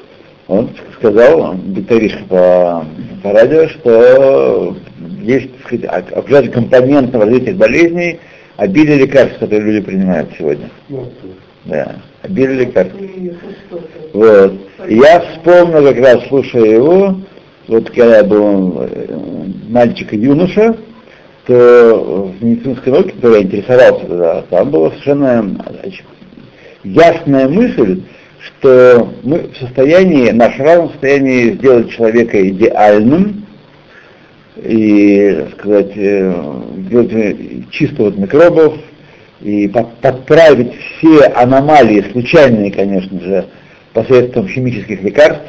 Он 0.47 0.69
сказал, 0.97 1.53
Битариш 1.55 2.17
по, 2.27 2.85
по 3.21 3.31
радио, 3.31 3.67
что 3.69 4.75
есть, 5.21 5.51
так 5.57 5.65
сказать, 5.67 6.11
окружающий 6.11 6.51
компонент 6.51 7.15
развития 7.15 7.53
болезней, 7.53 8.19
обилие 8.57 8.97
лекарств, 8.97 9.39
которые 9.39 9.61
люди 9.61 9.85
принимают 9.85 10.29
сегодня. 10.37 10.69
Да, 11.65 11.95
обилие 12.21 12.65
лекарств. 12.65 12.95
Вот. 14.13 14.53
Я 14.89 15.21
вспомнил, 15.21 15.83
как 15.83 15.97
раз 15.97 16.27
слушая 16.27 16.65
его, 16.65 17.15
вот 17.67 17.89
когда 17.89 18.17
я 18.17 18.23
был 18.23 18.81
э, 18.81 19.17
мальчик 19.69 20.13
и 20.13 20.17
юноша, 20.17 20.75
то 21.45 22.31
в 22.39 22.43
медицинской 22.43 22.91
науке, 22.91 23.11
которой 23.11 23.41
я 23.41 23.43
интересовался 23.43 24.05
тогда, 24.05 24.41
там 24.49 24.71
была 24.71 24.89
совершенно 24.91 25.57
ясная 26.83 27.47
мысль, 27.47 28.01
что 28.39 29.09
мы 29.23 29.49
в 29.53 29.57
состоянии, 29.57 30.31
наш 30.31 30.59
разум 30.59 30.89
в 30.89 30.91
состоянии 30.93 31.53
сделать 31.53 31.91
человека 31.91 32.45
идеальным 32.49 33.45
и, 34.57 35.47
сказать, 35.53 35.91
э, 35.95 36.33
сделать 36.87 37.13
э, 37.13 37.35
чисто 37.71 38.07
от 38.07 38.17
микробов 38.17 38.75
и 39.43 39.67
по- 39.67 39.83
подправить 40.01 40.73
все 40.73 41.25
аномалии, 41.25 42.05
случайные, 42.11 42.71
конечно 42.71 43.19
же, 43.19 43.45
посредством 43.91 44.47
химических 44.47 45.03
лекарств, 45.03 45.43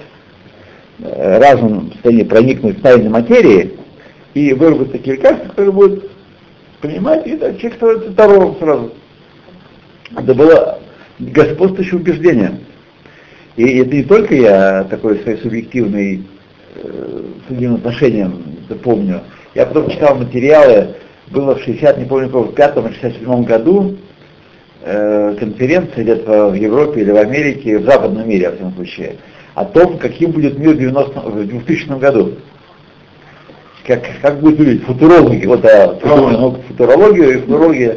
э, 0.98 1.38
разум 1.38 1.90
в 1.90 1.92
состоянии 1.94 2.24
проникнуть 2.24 2.78
в 2.78 2.82
тайны 2.82 3.08
материи 3.08 3.74
и 4.34 4.52
выработать 4.52 4.92
такие 4.92 5.16
лекарства, 5.16 5.48
которые 5.48 5.72
будут 5.72 6.10
понимать, 6.80 7.26
и 7.26 7.36
так, 7.36 7.56
человек 7.58 7.76
становится 7.76 8.10
здоровым 8.10 8.56
сразу. 8.58 8.92
Это 10.16 10.34
было 10.34 10.80
господствующее 11.20 12.00
убеждение. 12.00 12.58
И 13.56 13.78
это 13.78 13.94
не 13.94 14.02
только 14.02 14.34
я 14.34 14.84
такой 14.90 15.20
своей 15.20 15.38
субъективной 15.38 16.24
э, 16.74 17.22
субъективным 17.46 17.76
отношением 17.76 18.42
это 18.68 18.76
помню. 18.80 19.20
Я 19.54 19.66
потом 19.66 19.88
читал 19.88 20.16
материалы, 20.16 20.96
было 21.28 21.54
в 21.54 21.62
60, 21.62 21.98
не 21.98 22.04
помню, 22.04 22.28
в 22.28 22.54
5 22.54 22.76
или 22.76 22.92
67 22.92 23.44
году 23.44 23.96
э, 24.82 25.36
конференция 25.38 26.04
где-то 26.04 26.48
в 26.48 26.54
Европе 26.54 27.00
или 27.00 27.10
в 27.10 27.16
Америке, 27.16 27.78
в 27.78 27.84
западном 27.84 28.28
мире, 28.28 28.50
во 28.50 28.54
всяком 28.54 28.74
случае, 28.74 29.16
о 29.54 29.64
том, 29.64 29.98
каким 29.98 30.32
будет 30.32 30.58
мир 30.58 30.74
в, 30.74 30.78
90, 30.78 31.20
в 31.20 31.46
2000 31.46 31.98
году. 31.98 32.32
Как, 33.86 34.02
как 34.22 34.40
будет 34.40 34.58
выглядеть 34.58 34.84
футурологи, 34.84 35.44
вот 35.46 35.64
а, 35.64 35.94
футурология, 35.94 36.38
ну, 36.38 36.56
футурология 36.68 37.28
и 37.28 37.40
футурология. 37.40 37.96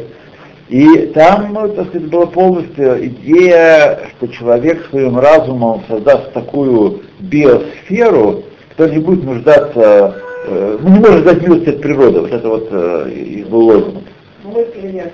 И 0.68 1.06
там, 1.14 1.54
ну, 1.54 1.68
так 1.68 1.88
сказать, 1.88 2.10
была 2.10 2.26
полностью 2.26 3.06
идея, 3.06 4.00
что 4.10 4.26
человек 4.28 4.86
своим 4.90 5.18
разумом 5.18 5.82
создаст 5.88 6.34
такую 6.34 7.04
биосферу, 7.20 8.44
которая 8.68 8.96
не 8.96 9.02
будет 9.02 9.24
нуждаться, 9.24 9.80
э, 9.80 10.12
ну, 10.12 10.27
не 10.46 10.98
может 11.00 11.20
ждать 11.20 11.42
милости 11.42 11.68
от 11.70 11.80
природы, 11.80 12.20
вот 12.20 12.32
это 12.32 12.48
вот 12.48 12.68
э, 12.70 13.44
был 13.48 13.60
лозунг. 13.60 14.04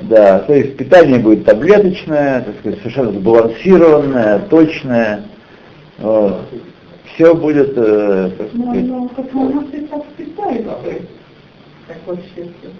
Да, 0.02 0.40
то 0.40 0.54
есть 0.54 0.76
питание 0.76 1.18
будет 1.18 1.44
таблеточное, 1.44 2.42
так 2.42 2.54
сказать, 2.60 2.78
совершенно 2.80 3.12
сбалансированное, 3.12 4.38
точное. 4.50 5.22
Вот. 5.98 6.42
Все 7.14 7.34
будет, 7.34 7.72
э, 7.76 8.30
так 8.36 8.48
Ну, 8.52 8.64
сказать, 8.64 8.84
ну, 8.86 9.08
как 9.16 9.32
можно 9.32 9.62
ты 9.70 9.82
так 9.86 10.04
представить? 10.16 10.66
Такое 11.86 12.16
счастье. 12.16 12.70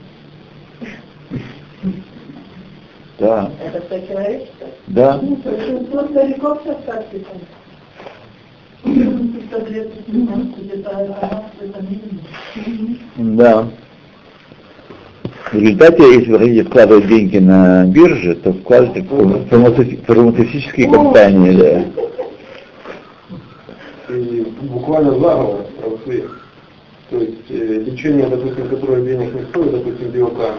да, 3.19 3.51
Это 3.65 3.87
все 3.87 4.07
человечество? 4.07 4.67
да. 4.89 5.19
Ну, 5.23 5.37
большинство 5.37 6.05
стариков 6.09 6.61
сейчас 6.65 6.77
так 6.87 7.07
питают. 7.09 7.43
Таблетки, 7.43 7.43
где-то 7.43 7.43
это 7.43 8.03
минимум. 8.03 8.74
Да. 13.17 13.69
В 15.53 15.55
результате, 15.55 16.15
если 16.15 16.33
вы 16.33 16.39
хотите 16.39 16.65
вкладывать 16.65 17.07
деньги 17.07 17.39
на 17.39 17.85
бирже, 17.87 18.35
то 18.37 18.53
вкладывайте 18.53 19.03
в 19.03 19.47
фармацевти- 19.49 20.05
фармацевтические 20.05 20.91
компании, 20.91 21.53
да. 21.57 21.85
И 24.15 24.47
буквально 24.63 25.13
заговор 25.13 25.67
православия. 25.81 26.25
То 27.11 27.19
есть 27.19 27.51
э, 27.51 27.83
лечение, 27.87 28.27
допустим, 28.29 28.69
которое 28.69 29.03
денег 29.05 29.35
не 29.35 29.43
стоит, 29.47 29.71
допустим, 29.73 30.09
биокамера. 30.11 30.55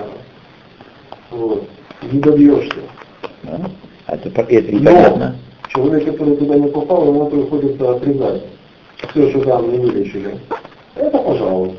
Вот. 1.31 1.69
Не 2.11 2.19
добьешься. 2.19 2.77
Да? 3.43 3.59
А 4.07 4.15
это, 4.15 4.29
по- 4.29 4.41
это 4.41 4.71
Но 4.71 4.79
непонятно. 4.79 5.35
Человек, 5.69 6.05
который 6.05 6.37
туда 6.37 6.55
не 6.55 6.67
попал, 6.67 7.07
ему 7.07 7.29
приходится 7.29 7.91
отрезать 7.95 8.43
все, 9.09 9.29
что 9.29 9.41
там 9.41 9.71
не 9.71 9.77
вылечили. 9.79 10.37
Это 10.95 11.17
пожалуйста. 11.17 11.77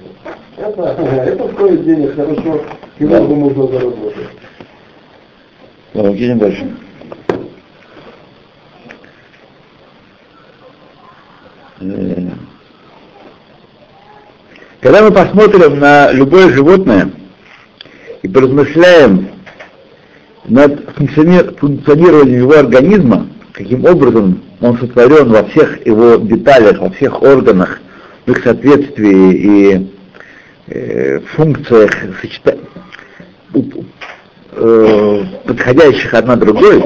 Это, 0.57 0.83
это 1.27 1.53
стоит 1.55 1.85
денег, 1.85 2.15
хорошо, 2.15 2.61
хирургу 2.99 3.35
можно 3.35 3.67
заработать. 3.69 4.29
Ладно, 5.95 6.11
едем 6.11 6.39
дальше. 6.39 6.77
Э, 11.81 12.29
Когда 14.81 15.03
мы 15.03 15.11
посмотрим 15.11 15.79
на 15.79 16.13
любое 16.13 16.51
животное 16.51 17.11
и 18.23 18.29
поразмышляем 18.29 19.29
над 20.47 20.91
функциони- 20.97 21.55
функционированием 21.57 22.41
его 22.43 22.55
организма, 22.55 23.27
каким 23.57 23.87
образом 23.87 24.43
он 24.61 24.77
сотворен 24.79 25.31
во 25.31 25.45
всех 25.45 25.87
его 25.87 26.17
деталях, 26.17 26.79
во 26.79 26.91
всех 26.91 27.23
органах, 27.23 27.81
в 28.27 28.31
их 28.31 28.45
соответствии 28.45 29.33
и 29.33 29.91
э, 30.67 31.21
функциях, 31.21 31.91
сочета- 32.21 32.59
э, 34.53 35.25
подходящих 35.47 36.13
одна 36.13 36.37
другой, 36.37 36.85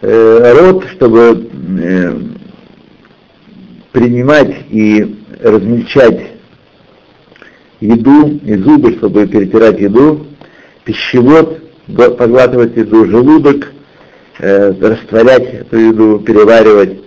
э, 0.00 0.52
рот, 0.58 0.86
чтобы 0.92 1.50
э, 1.78 2.18
принимать 3.92 4.64
и 4.70 5.14
размельчать 5.42 6.32
еду, 7.80 8.28
и 8.42 8.54
зубы, 8.54 8.94
чтобы 8.94 9.26
перетирать 9.26 9.78
еду, 9.78 10.26
пищевод, 10.84 11.67
поглатывать 11.94 12.76
еду, 12.76 13.06
желудок, 13.06 13.72
э, 14.38 14.72
растворять 14.80 15.54
эту 15.54 15.78
еду, 15.78 16.18
переваривать, 16.20 16.98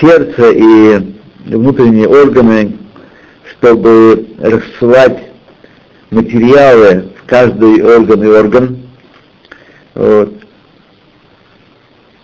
сердце 0.00 0.50
и 0.52 1.14
внутренние 1.46 2.08
органы, 2.08 2.76
чтобы 3.52 4.26
рассылать 4.38 5.30
материалы 6.10 7.10
в 7.16 7.28
каждый 7.28 7.82
орган 7.82 8.22
и 8.22 8.26
орган. 8.26 8.78
Вот. 9.94 10.32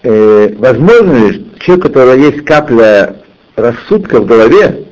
Э, 0.03 0.55
возможно 0.57 1.29
ли, 1.29 1.47
человек, 1.61 1.85
у 1.85 1.89
которого 1.89 2.15
есть 2.15 2.45
капля 2.45 3.17
рассудка 3.57 4.21
в 4.21 4.27
голове, 4.27 4.87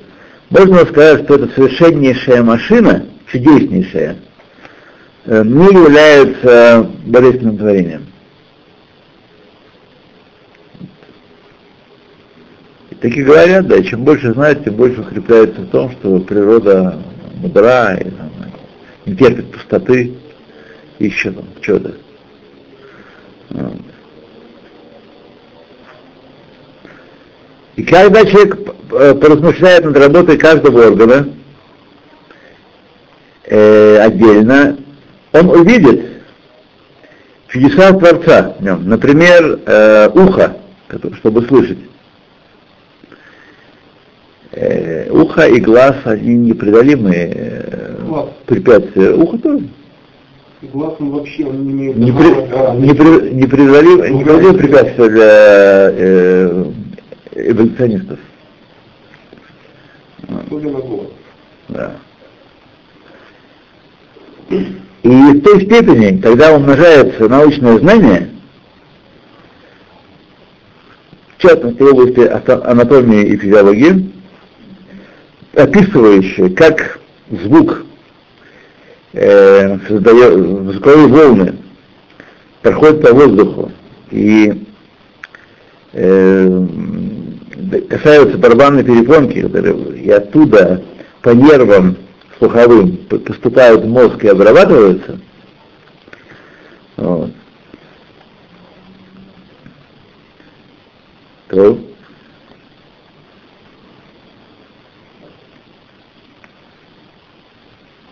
можно 0.50 0.78
сказать, 0.86 1.24
что 1.24 1.36
это 1.36 1.48
совершеннейшая 1.54 2.42
машина, 2.42 3.06
чудеснейшая, 3.30 4.16
э, 5.24 5.42
не 5.44 5.66
является 5.66 6.90
божественным 7.04 7.58
творением. 7.58 8.06
И 12.90 12.94
Таки 12.94 13.22
говорят, 13.22 13.66
да, 13.66 13.82
чем 13.82 14.04
больше 14.04 14.32
знают, 14.32 14.64
тем 14.64 14.74
больше 14.74 15.00
укрепляются 15.00 15.60
в 15.62 15.68
том, 15.68 15.90
что 15.92 16.18
природа 16.20 16.98
мудра 17.36 17.94
и 17.96 18.10
там, 18.10 18.30
не 19.06 19.16
терпит 19.16 19.50
пустоты, 19.50 20.14
и 20.98 21.06
еще 21.06 21.30
там. 21.30 21.46
Вот. 23.50 23.72
И 27.76 27.82
когда 27.82 28.24
человек 28.26 28.58
э, 28.92 29.14
поразмышляет 29.14 29.84
над 29.84 29.96
работой 29.96 30.36
каждого 30.36 30.86
органа 30.86 31.28
э, 33.44 33.96
отдельно, 33.96 34.76
он 35.32 35.48
увидит 35.50 36.22
чудеса 37.48 37.92
Творца 37.92 38.54
в 38.58 38.62
нем. 38.62 38.88
Например, 38.88 39.60
э, 39.66 40.08
ухо, 40.08 40.56
чтобы 41.18 41.46
слышать. 41.46 41.78
Э, 44.52 45.08
ухо 45.10 45.46
и 45.46 45.60
глаз, 45.60 45.96
они 46.04 46.36
непреодолимые 46.36 47.32
э, 47.32 48.26
препятствия. 48.46 49.14
Ухо 49.14 49.38
тоже. 49.38 49.64
И 50.62 50.66
глаз 50.66 50.94
он 50.98 51.10
вообще 51.10 51.46
он 51.46 51.64
не 51.64 51.72
имеет... 51.72 51.96
Непре- 51.96 52.48
права- 52.50 52.76
непре- 52.76 53.30
непреодолимое 53.30 54.10
непреодолимое 54.10 54.58
препятствие 54.58 55.08
для 55.08 55.90
э, 55.92 56.64
эволюционистов. 57.36 58.18
Особенно 60.28 60.78
голос. 60.80 61.08
Да. 61.68 61.92
И 65.02 65.08
в 65.08 65.42
той 65.42 65.62
степени, 65.62 66.20
когда 66.20 66.54
умножается 66.54 67.28
научное 67.28 67.78
знание, 67.78 68.30
в 71.38 71.42
частности 71.42 71.82
в 71.82 71.86
области 71.86 72.20
анатомии 72.20 73.24
и 73.28 73.36
физиологии, 73.38 74.12
описывающее, 75.54 76.50
как 76.50 77.00
звук 77.30 77.86
э, 79.14 79.78
звуковые 79.88 81.06
волны 81.06 81.54
проходят 82.60 83.00
по 83.00 83.14
воздуху 83.14 83.72
и 84.10 84.66
э, 85.94 86.66
касаются 87.88 88.36
барабанной 88.36 88.84
перепонки, 88.84 89.38
и 89.98 90.10
оттуда 90.10 90.82
по 91.22 91.30
нервам 91.30 91.96
слуховым 92.40 92.96
поступают 92.96 93.82
в 93.84 93.88
мозг 93.88 94.24
и 94.24 94.28
обрабатываются, 94.28 95.20
вот, 96.96 97.30
то 101.48 101.78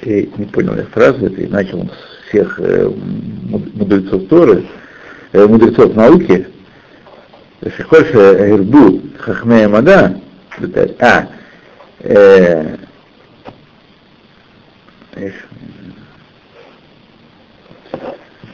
я 0.03 0.23
не 0.23 0.45
понял 0.45 0.77
я 0.77 0.85
фразу 0.85 1.27
этой, 1.27 1.49
начал 1.49 1.89
с 1.89 2.29
всех 2.29 2.61
э, 2.61 2.87
муд- 2.87 3.75
мудрецов 3.75 4.29
Торы, 4.29 4.67
э, 5.33 5.47
мудрецов 5.47 5.95
науки, 5.95 6.47
Шихольш 7.77 8.11
Ирбу 8.11 9.01
Хахмея 9.19 9.69
Мада, 9.69 10.21
а, 11.01 11.29
э, 12.01 12.77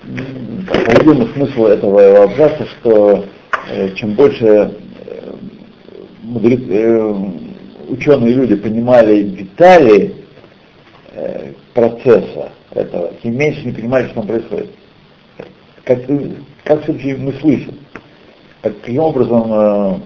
по-видимому, 0.04 1.28
смысл 1.34 1.66
этого 1.66 2.24
абзаца, 2.24 2.66
что 2.66 3.24
э, 3.70 3.94
чем 3.94 4.14
больше 4.14 4.46
э, 4.46 4.70
э, 6.34 7.14
ученые 7.88 8.34
люди 8.34 8.56
понимали 8.56 9.22
детали 9.22 10.14
процесса 11.74 12.50
этого, 12.72 13.12
тем 13.22 13.36
меньше 13.36 13.64
не 13.64 13.72
понимали, 13.72 14.06
что 14.06 14.16
там 14.16 14.26
происходит. 14.26 14.70
Как, 15.84 16.00
как 16.64 16.82
все-таки 16.82 17.14
мы 17.14 17.32
слышим, 17.34 17.78
как, 18.62 18.80
каким 18.80 18.98
образом 18.98 20.02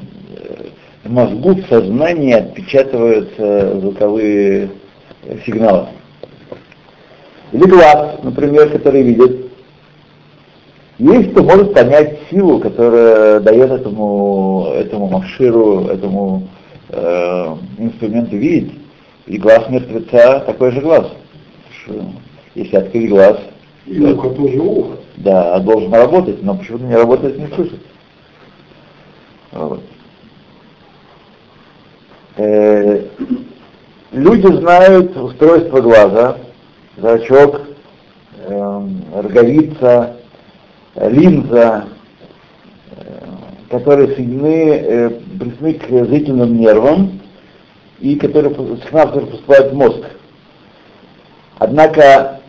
в 1.05 1.11
мозгу, 1.11 1.55
в 1.55 1.67
сознании 1.69 2.35
отпечатываются 2.35 3.81
звуковые 3.81 4.69
сигналы. 5.47 5.89
Или 7.53 7.65
глаз, 7.65 8.19
например, 8.23 8.71
который 8.71 9.03
видит. 9.03 9.47
Есть 10.99 11.31
кто 11.33 11.43
может 11.45 11.73
понять 11.75 12.19
силу, 12.29 12.59
которая 12.59 13.41
дает 13.41 13.71
этому, 13.71 14.73
этому 14.75 15.09
маширу, 15.09 15.87
этому 15.87 16.49
э, 16.89 17.55
инструменту 17.79 18.37
видеть. 18.37 18.75
И 19.27 19.39
глаз 19.39 19.69
мертвеца 19.69 20.41
такой 20.41 20.73
же 20.73 20.81
глаз. 20.81 21.07
Если 22.55 22.77
открыть 22.77 23.09
глаз, 23.09 23.39
И 23.87 24.01
ухо 24.01 24.31
тоже 24.31 24.59
ухо. 24.59 24.97
да, 25.17 25.59
должен 25.61 25.93
работать, 25.93 26.43
но 26.43 26.55
почему-то 26.57 26.85
не 26.85 26.97
работает, 26.97 27.39
не 27.39 27.47
слышит. 27.55 27.81
Вот. 29.53 29.83
Э, 32.37 33.07
люди 34.13 34.47
знают 34.57 35.17
устройство 35.17 35.81
глаза, 35.81 36.39
зрачок, 37.01 37.61
эм, 38.47 39.05
роговица, 39.15 40.17
э, 40.95 41.11
линза, 41.11 41.89
э, 42.91 43.27
которые 43.71 44.15
соединены, 44.15 44.71
э, 44.71 45.11
присоединены 45.11 45.75
к 45.75 46.07
зрительным 46.09 46.57
нервам 46.57 47.21
и 48.01 48.17
которые, 48.17 48.55
сигнал, 48.55 49.09
который 49.09 49.27
поступает 49.27 49.73
в 49.73 49.77
мозг. 49.77 50.05
Однако 51.59 52.41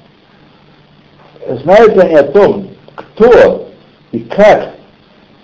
знают 1.63 1.95
ли 1.95 2.01
они 2.01 2.15
о 2.15 2.23
том, 2.23 2.69
кто 2.95 3.69
и 4.11 4.19
как 4.19 4.75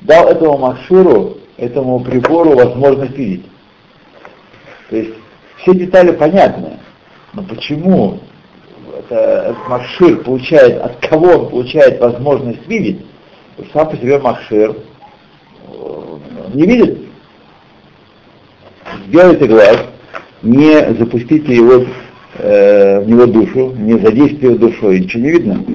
дал 0.01 0.27
этому 0.27 0.57
маширу, 0.57 1.37
этому 1.57 1.99
прибору 2.01 2.55
возможность 2.55 3.17
видеть? 3.17 3.45
То 4.89 4.97
есть 4.97 5.15
все 5.57 5.73
детали 5.73 6.11
понятны, 6.11 6.79
но 7.33 7.41
почему 7.43 8.19
это, 8.99 9.55
машир 9.67 10.23
получает, 10.23 10.81
от 10.81 10.95
кого 11.07 11.27
он 11.27 11.49
получает 11.49 11.99
возможность 11.99 12.67
видеть, 12.67 13.05
Потому 13.55 13.73
сам 13.73 13.89
по 13.89 13.97
себе 13.97 14.19
машир 14.19 14.75
э, 15.67 16.17
не 16.53 16.65
видит. 16.65 16.99
Сделайте 19.07 19.47
глаз, 19.47 19.77
не 20.41 20.93
запустите 20.95 21.55
его 21.55 21.85
э, 22.37 22.99
в 22.99 23.07
него 23.07 23.25
душу, 23.25 23.73
не 23.77 23.93
задействуйте 23.93 24.57
душой, 24.57 24.99
ничего 24.99 25.23
не 25.23 25.31
видно. 25.31 25.65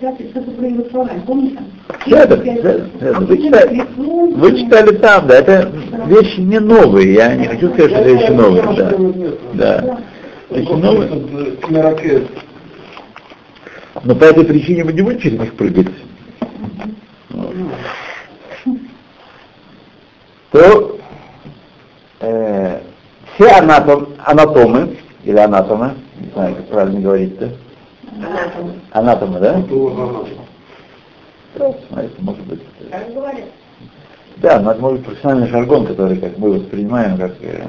Это 0.00 1.20
помните? 1.26 1.58
Седр, 2.04 2.42
седр, 2.42 2.90
седр. 2.98 3.20
Вы 3.20 3.38
читали, 3.38 3.86
вы 3.96 4.58
читали 4.58 4.96
там, 4.96 5.26
да, 5.26 5.38
это 5.38 5.72
вещи 6.08 6.40
не 6.40 6.58
новые, 6.58 7.12
я 7.14 7.34
не 7.34 7.46
хочу 7.46 7.68
сказать, 7.72 7.90
что 7.90 8.00
это 8.00 8.10
вещи 8.10 8.30
новые, 8.30 8.62
да. 9.54 9.80
Да. 9.82 9.98
Вещи 10.50 10.68
новые, 10.70 11.56
Меракет. 11.68 12.26
но 14.02 14.14
по 14.14 14.24
этой 14.24 14.44
причине 14.44 14.84
мы 14.84 14.92
не 14.92 15.02
будем 15.02 15.20
через 15.20 15.38
них 15.38 15.54
прыгать. 15.54 15.88
Вот. 17.30 17.54
То 20.50 20.98
э, 22.20 22.80
все 23.34 23.48
анатом, 23.50 24.08
анатомы, 24.24 24.96
или 25.24 25.36
анатомы, 25.36 25.94
не 26.18 26.30
знаю, 26.30 26.54
как 26.56 26.66
правильно 26.68 27.00
говорить, 27.00 27.38
да? 27.38 27.48
Анатомы, 28.92 29.38
да? 29.40 29.62
Смотрите, 31.54 32.14
может 32.18 32.44
быть. 32.46 32.60
э, 32.80 32.84
Так 32.90 33.12
говорят. 33.12 33.44
Да, 34.40 34.60
но 34.60 34.70
это 34.70 34.80
может 34.80 34.98
быть 34.98 35.06
профессиональный 35.06 35.48
жаргон, 35.48 35.86
который 35.86 36.16
как 36.18 36.38
мы 36.38 36.52
воспринимаем 36.52 37.18
как 37.18 37.32
э, 37.40 37.64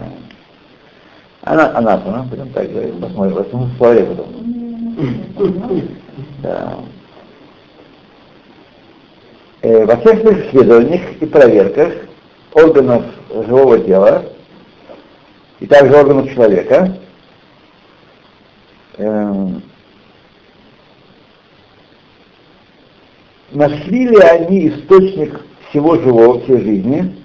ана, 1.42 1.76
анатома, 1.76 2.24
будем 2.30 2.50
так 2.50 2.72
говорить, 2.72 3.00
посмотрим, 3.00 3.34
в 3.34 3.40
этом 3.40 3.72
словаре 3.78 4.06
потом. 4.06 4.28
Да. 6.44 6.80
Э, 9.62 9.86
во 9.86 9.98
всех 9.98 10.22
своих 10.22 10.48
исследованиях 10.48 11.02
и 11.20 11.26
проверках 11.26 11.94
органов 12.54 13.04
живого 13.30 13.80
тела 13.80 14.26
и 15.60 15.66
также 15.66 15.96
органов 15.96 16.32
человека 16.32 16.98
эм, 18.98 19.64
нашли 23.52 24.08
ли 24.08 24.18
они 24.18 24.70
источник 24.70 25.42
всего 25.70 25.96
живого, 25.96 26.42
всей 26.42 26.60
жизни, 26.60 27.16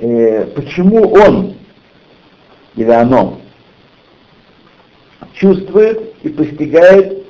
э, 0.00 0.46
почему 0.46 1.12
он 1.12 1.54
или 2.76 2.90
оно 2.90 3.38
чувствует 5.34 6.14
и 6.22 6.28
постигает, 6.28 7.24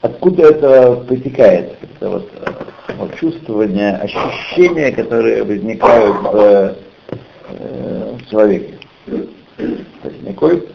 откуда 0.00 0.48
это 0.48 1.04
протекает, 1.06 1.76
это 1.82 2.10
вот, 2.10 2.30
э, 2.34 2.94
вот 2.96 3.14
чувствование, 3.16 3.96
ощущения, 3.96 4.92
которые 4.92 5.44
возникают 5.44 6.16
в, 6.16 6.36
э, 6.36 8.16
в 8.18 8.30
человеке. 8.30 8.78
То 9.06 10.08
есть 10.08 10.22
никакой, 10.22 10.68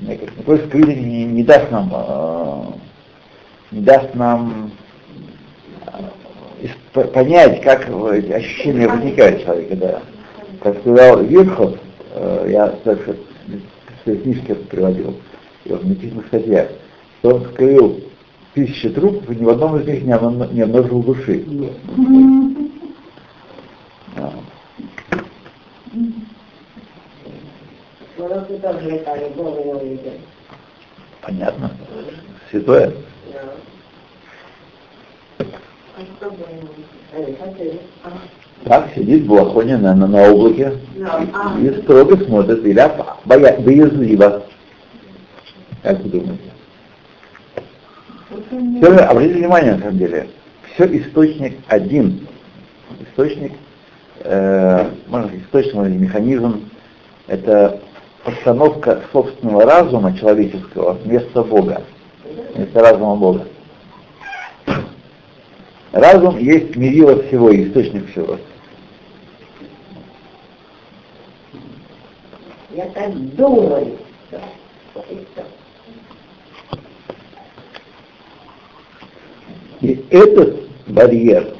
никакой, 0.00 0.58
скрытый 0.66 0.96
не, 0.96 1.24
не 1.24 1.42
даст 1.44 1.70
нам 1.70 1.90
э, 1.92 2.46
не 3.72 3.80
даст 3.80 4.14
нам 4.14 4.70
э, 4.70 4.85
понять, 6.92 7.62
как 7.62 7.88
ощущения 7.88 8.88
возникают 8.88 9.40
у 9.40 9.44
человека, 9.44 9.76
да. 9.76 10.02
Как 10.62 10.78
сказал 10.80 11.22
Верхов, 11.22 11.76
э, 12.14 12.46
я 12.50 12.74
дальше 12.84 13.16
своей 14.06 14.20
книжке 14.20 14.54
приводил, 14.54 15.16
и 15.64 15.72
в 15.72 15.86
написанных 15.86 16.26
статьях, 16.28 16.68
что 17.18 17.36
он 17.36 17.44
скрыл 17.46 18.00
тысячи 18.54 18.88
трупов, 18.88 19.28
и 19.30 19.34
ни 19.34 19.44
в 19.44 19.48
одном 19.50 19.78
из 19.80 19.86
них 19.86 20.02
не, 20.04 20.12
обнаружил, 20.12 20.98
не 20.98 21.02
души. 21.02 21.44
Понятно. 31.22 31.72
Святое? 32.50 32.92
Да. 33.32 33.40
Так 38.64 38.90
сидит 38.94 39.26
балахоне 39.26 39.78
на, 39.78 39.94
на, 39.94 40.30
облаке. 40.30 40.74
А. 41.04 41.58
и 41.58 41.70
строго 41.82 42.22
смотрит, 42.24 42.64
или 42.64 42.92
боя, 43.24 43.58
боязливо. 43.60 44.42
Как 45.82 46.00
вы 46.00 46.10
думаете? 46.10 46.50
Все, 48.28 48.96
обратите 49.04 49.38
внимание, 49.38 49.74
на 49.76 49.82
самом 49.82 49.98
деле, 49.98 50.28
все 50.74 50.84
источник 50.98 51.58
один. 51.68 52.26
Источник, 53.08 53.52
э, 54.20 54.90
можно 55.06 55.28
сказать, 55.28 55.46
источник, 55.46 55.74
быть, 55.76 55.92
механизм, 55.92 56.68
это 57.28 57.80
постановка 58.24 59.02
собственного 59.12 59.64
разума 59.64 60.16
человеческого 60.16 60.94
вместо 61.04 61.42
Бога, 61.42 61.82
вместо 62.54 62.80
разума 62.80 63.16
Бога. 63.16 63.46
Разум 65.96 66.36
есть 66.36 66.76
мерило 66.76 67.22
всего, 67.22 67.54
источник 67.56 68.10
всего. 68.10 68.38
Я 72.74 72.84
так 72.90 73.14
думаю. 73.34 73.96
И 79.80 80.04
этот 80.10 80.68
барьер 80.86 81.54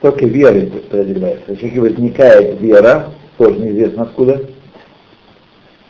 только 0.00 0.26
верой 0.26 0.66
преодолевается. 0.88 1.54
Если 1.54 1.80
возникает 1.80 2.60
вера, 2.60 3.10
тоже 3.36 3.58
неизвестно 3.58 4.04
откуда, 4.04 4.48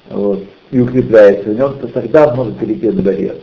вот, 0.08 0.44
и 0.70 0.80
укрепляется 0.80 1.50
в 1.50 1.54
нем, 1.54 1.78
то 1.78 1.88
тогда 1.88 2.28
он 2.28 2.36
может 2.36 2.58
перейти 2.58 2.86
этот 2.86 3.04
барьер. 3.04 3.36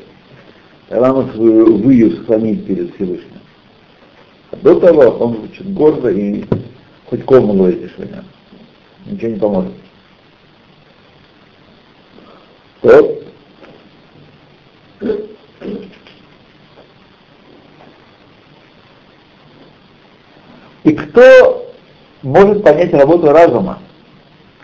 Тогда 0.90 1.14
он 1.14 1.22
может 1.22 1.36
свою 1.36 1.78
выю 1.78 2.24
склонить 2.24 2.66
перед 2.66 2.96
Всевышним. 2.96 3.43
До 4.62 4.80
того 4.80 5.02
он 5.20 5.38
звучит 5.38 5.74
гордо 5.74 6.10
и 6.10 6.46
хоть 7.10 7.26
кому 7.26 7.54
говорите, 7.54 7.88
что 7.90 8.04
нет. 8.04 8.24
Ничего 9.06 9.32
не 9.32 9.40
поможет. 9.40 9.74
То 12.82 13.20
И 20.84 20.92
кто 20.92 21.72
может 22.22 22.64
понять 22.64 22.94
работу 22.94 23.32
разума? 23.32 23.80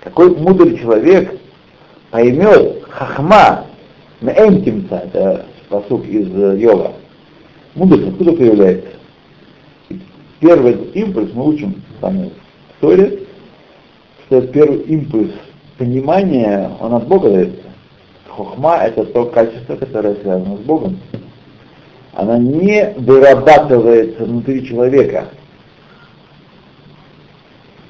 Какой 0.04 0.36
мудрый 0.36 0.78
человек 0.78 1.40
поймет 2.12 2.84
хахма 2.90 3.66
на 4.20 4.32
эмтимца, 4.32 5.04
это 5.06 5.46
посук 5.70 6.06
из 6.06 6.28
Йова. 6.60 6.94
Мудрость 7.76 8.10
откуда 8.10 8.34
появляется? 8.34 8.99
Первый 10.40 10.74
импульс 10.94 11.32
мы 11.34 11.50
учим 11.50 11.82
там 12.00 12.30
в 12.30 12.82
Торе, 12.82 13.24
что 14.26 14.42
первый 14.42 14.80
импульс 14.84 15.34
понимания, 15.78 16.72
он 16.80 16.94
от 16.94 17.08
Бога 17.08 17.30
дается. 17.30 17.64
Хохма— 18.28 18.78
это 18.84 19.04
то 19.06 19.26
качество, 19.26 19.76
которое 19.76 20.16
связано 20.16 20.56
с 20.56 20.62
Богом. 20.62 21.00
Она 22.14 22.38
не 22.38 22.94
вырабатывается 22.98 24.24
внутри 24.24 24.66
человека, 24.66 25.30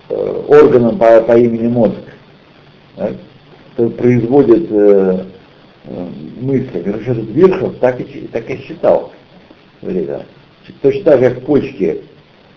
э, 0.10 0.44
органом 0.48 0.98
по, 0.98 1.22
по 1.22 1.38
имени 1.38 1.68
мозг, 1.68 2.02
да, 2.98 3.12
который 3.72 3.92
производит 3.92 4.72
э, 4.72 5.26
э, 5.86 6.08
мысли. 6.42 6.82
Короче, 6.84 7.12
этот 7.12 7.30
Верхов 7.30 7.76
так 7.80 8.00
и, 8.02 8.28
так 8.32 8.50
и 8.50 8.58
считал. 8.58 9.12
Да. 9.82 10.24
Точно 10.82 11.04
так 11.04 11.20
же, 11.20 11.30
как 11.30 11.46
почки 11.46 12.02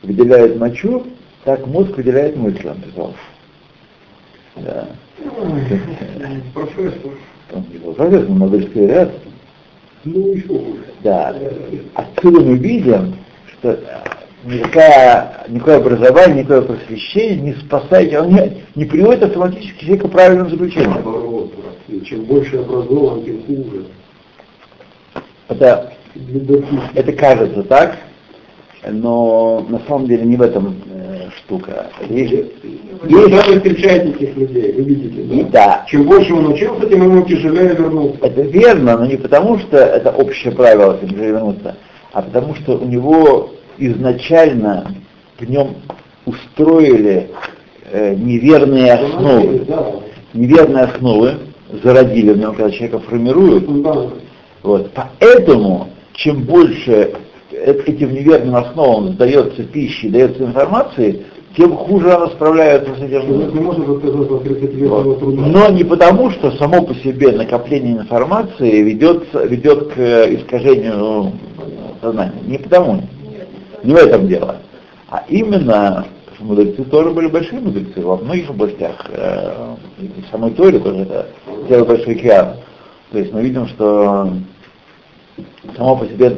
выделяют 0.02 0.58
мочу, 0.58 1.06
так 1.44 1.66
мозг 1.66 1.96
выделяет 1.96 2.36
мысли, 2.36 2.68
он 2.68 2.80
писал. 2.80 3.14
Да. 4.56 4.88
Профессор. 6.54 7.12
Он 7.52 7.64
не 7.70 7.78
был 7.78 7.94
профессор, 7.94 8.28
но 8.28 8.46
Нобелевский 8.46 8.86
ряд. 8.86 9.10
Ну, 10.04 10.34
еще 10.34 10.48
хуже. 10.48 10.84
Да. 11.02 11.34
Отсюда 11.94 12.40
мы 12.40 12.56
видим, 12.56 13.14
что 13.46 13.70
э, 13.70 13.78
никакое, 14.44 15.44
никакое 15.48 15.76
образование, 15.76 16.42
никакое 16.42 16.62
просвещение 16.62 17.52
не 17.52 17.52
спасает, 17.54 18.14
оно 18.14 18.30
не, 18.30 18.62
не 18.74 18.84
приводит 18.84 19.22
автоматически 19.22 19.84
человека 19.84 20.08
к 20.08 20.12
правильному 20.12 20.50
заключению. 20.50 20.90
Наоборот, 20.90 21.52
чем 22.04 22.24
больше 22.24 22.56
образован, 22.56 23.24
тем 23.24 23.42
хуже. 23.44 23.86
Это, 25.48 25.92
это 26.94 27.12
кажется 27.12 27.62
так, 27.64 27.98
но 28.90 29.64
на 29.68 29.80
самом 29.86 30.06
деле 30.06 30.24
не 30.24 30.36
в 30.36 30.42
этом 30.42 30.76
э, 30.90 31.28
штука. 31.38 31.86
Есть, 32.08 32.52
Вы 33.02 33.30
сами 33.30 33.56
встречаете 33.58 34.10
этих 34.10 34.36
людей, 34.36 34.72
вы 34.72 34.82
видите, 34.82 35.22
и 35.22 35.42
да? 35.44 35.50
да, 35.50 35.86
Чем 35.88 36.04
больше 36.04 36.34
он 36.34 36.52
учился, 36.52 36.88
тем 36.88 37.02
ему 37.02 37.22
тяжелее 37.22 37.74
вернуться. 37.74 38.18
это 38.26 38.42
верно, 38.42 38.98
но 38.98 39.06
не 39.06 39.16
потому, 39.16 39.58
что 39.58 39.76
это 39.76 40.10
общее 40.10 40.52
правило, 40.52 40.94
как 40.94 41.10
же 41.10 41.16
вернуться, 41.16 41.76
а 42.12 42.22
потому 42.22 42.54
что 42.56 42.78
у 42.78 42.84
него 42.84 43.50
изначально 43.78 44.94
в 45.38 45.48
нем 45.48 45.76
устроили 46.26 47.30
э, 47.90 48.14
неверные 48.14 48.92
основы. 48.94 49.66
Неверные 50.34 50.84
основы 50.84 51.34
зародили 51.82 52.32
в 52.32 52.38
нем, 52.38 52.54
когда 52.54 52.70
человека 52.70 53.00
формируют. 53.00 53.68
Вот. 54.62 54.90
Поэтому, 54.94 55.88
чем 56.14 56.44
больше 56.44 57.12
этим 57.52 58.12
неверным 58.12 58.56
основам 58.56 59.16
дается 59.16 59.62
пищи, 59.64 60.08
дается 60.08 60.44
информации, 60.44 61.24
тем 61.56 61.76
хуже 61.76 62.12
она 62.12 62.28
справляется 62.28 62.94
с 62.94 62.98
этим. 62.98 63.54
не 63.54 63.60
может 63.60 63.88
отказаться 63.88 64.34
от 64.34 64.42
30-летнего 64.44 65.02
Вот. 65.02 65.22
Но 65.22 65.68
не 65.68 65.84
потому, 65.84 66.30
что 66.30 66.50
само 66.52 66.82
по 66.82 66.94
себе 66.94 67.32
накопление 67.32 67.98
информации 67.98 68.82
ведет, 68.82 69.24
ведет 69.34 69.92
к 69.92 69.98
э, 69.98 70.34
искажению 70.36 71.32
сознания. 72.00 72.40
Не 72.46 72.58
потому. 72.58 73.02
Не 73.84 73.92
в 73.92 73.96
этом 73.96 74.28
дело. 74.28 74.56
А 75.10 75.24
именно, 75.28 76.06
мудрецы 76.40 76.84
Торы 76.84 77.10
были 77.10 77.26
большие 77.26 77.60
мудрецы 77.60 78.00
во 78.00 78.16
многих 78.16 78.48
областях. 78.48 79.06
Э, 79.10 79.74
и 79.98 80.10
самой 80.30 80.52
Торе 80.52 80.78
тоже 80.78 81.00
это 81.00 81.26
первый 81.68 81.86
большой 81.86 82.14
океан. 82.14 82.56
То 83.10 83.18
есть 83.18 83.32
мы 83.32 83.42
видим, 83.42 83.66
что 83.68 84.30
само 85.76 85.96
по 85.96 86.06
себе 86.06 86.34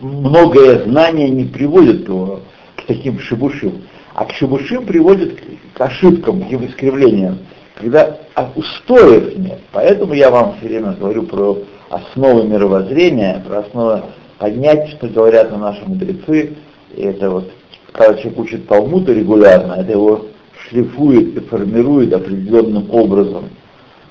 многое 0.00 0.84
знание 0.84 1.30
не 1.30 1.44
приводит 1.44 2.06
к, 2.06 2.40
таким 2.86 3.18
шибушим, 3.18 3.82
а 4.14 4.24
к 4.24 4.32
шибушим 4.32 4.86
приводит 4.86 5.40
к, 5.74 5.80
ошибкам, 5.80 6.42
к 6.42 6.52
искривлениям, 6.52 7.38
когда 7.76 8.18
а, 8.34 8.50
устоев 8.54 9.36
нет. 9.36 9.60
Поэтому 9.72 10.14
я 10.14 10.30
вам 10.30 10.56
все 10.58 10.68
время 10.68 10.92
говорю 10.92 11.24
про 11.24 11.58
основы 11.88 12.44
мировоззрения, 12.44 13.42
про 13.46 13.60
основы 13.60 14.02
понять, 14.38 14.90
что 14.90 15.08
говорят 15.08 15.50
на 15.50 15.58
наши 15.58 15.84
мудрецы. 15.86 16.54
И 16.94 17.02
это 17.02 17.30
вот, 17.30 17.50
когда 17.92 18.14
человек 18.14 18.38
учит 18.38 18.68
Талмуда 18.68 19.12
регулярно, 19.12 19.74
это 19.74 19.92
его 19.92 20.26
шлифует 20.68 21.36
и 21.36 21.40
формирует 21.40 22.12
определенным 22.12 22.90
образом. 22.90 23.50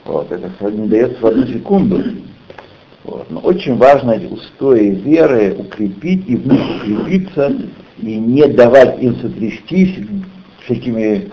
Вот, 0.06 0.32
это 0.32 0.50
не 0.72 0.88
дается 0.88 1.20
в 1.22 1.26
одну 1.26 1.46
секунду. 1.46 2.02
Вот. 3.04 3.30
Но 3.30 3.40
очень 3.40 3.78
важно 3.78 4.22
устои 4.30 4.90
веры 4.90 5.56
укрепить 5.58 6.30
и 6.30 6.36
в 6.36 6.48
них 6.48 6.62
укрепиться, 6.78 7.56
и 7.98 8.16
не 8.16 8.48
давать 8.48 9.02
им 9.02 9.16
сотрястись 9.16 9.96
всякими 10.64 11.32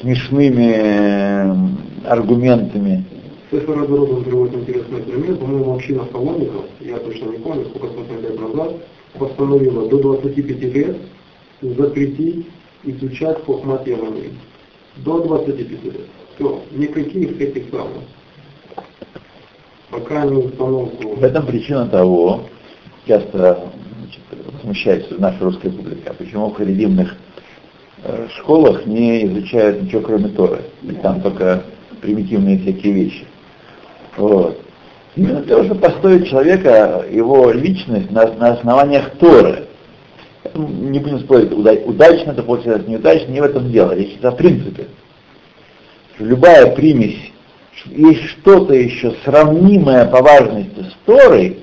смешными 0.00 0.72
э, 0.76 2.08
аргументами. 2.08 3.04
Сефер 3.50 3.82
Адородов 3.82 4.24
приводит 4.24 4.54
интересный 4.54 5.02
пример. 5.02 5.36
По-моему, 5.36 5.74
община 5.74 6.04
паломников, 6.04 6.66
я 6.80 6.98
точно 6.98 7.30
не 7.30 7.38
помню, 7.38 7.64
сколько 7.66 7.88
сотен 7.88 8.20
лет 8.22 8.40
назад, 8.40 8.76
постановила 9.18 9.88
до 9.88 9.98
25 9.98 10.62
лет 10.74 10.96
запретить 11.62 12.46
изучать 12.84 13.44
хохмат 13.44 13.86
Евангелий. 13.86 14.34
До 14.98 15.20
25 15.20 15.84
лет. 15.84 16.00
Все, 16.34 16.60
никаких 16.72 17.40
этих 17.40 17.70
самых. 17.70 18.02
Пока 19.98 20.24
не 20.24 20.36
установку. 20.36 21.16
В 21.16 21.24
этом 21.24 21.46
причина 21.46 21.86
того, 21.86 22.42
часто 23.06 23.64
значит, 23.98 24.20
возмущается 24.54 25.14
наша 25.18 25.42
русская 25.42 25.70
публика, 25.70 26.14
почему 26.14 26.50
в 26.50 26.54
харидимных 26.54 27.16
э, 28.04 28.28
школах 28.36 28.86
не 28.86 29.26
изучают 29.26 29.82
ничего 29.82 30.02
кроме 30.02 30.28
Торы. 30.28 30.60
И 30.82 30.92
там 30.92 31.20
только 31.20 31.64
примитивные 32.00 32.58
всякие 32.58 32.92
вещи. 32.92 33.26
Вот. 34.16 34.60
Именно 35.16 35.42
то, 35.42 35.64
что 35.64 35.74
построить 35.74 36.28
человека, 36.28 37.04
его 37.10 37.50
личность 37.50 38.10
на, 38.12 38.32
на 38.34 38.52
основаниях 38.52 39.10
Торы. 39.18 39.64
Не 40.54 41.00
будем 41.00 41.18
спорить, 41.20 41.52
уда- 41.52 41.72
удачно 41.72 42.30
это 42.30 42.44
получилось, 42.44 42.86
неудачно, 42.86 43.32
не 43.32 43.40
в 43.40 43.44
этом 43.44 43.72
дело. 43.72 43.92
Речь 43.92 44.12
идет 44.12 44.26
о 44.26 44.32
принципе. 44.32 44.86
Любая 46.20 46.74
примесь 46.74 47.32
есть 47.86 48.24
что-то 48.24 48.74
еще 48.74 49.14
сравнимое 49.24 50.06
по 50.06 50.22
важности 50.22 50.82
с 50.82 50.96
Торой, 51.06 51.58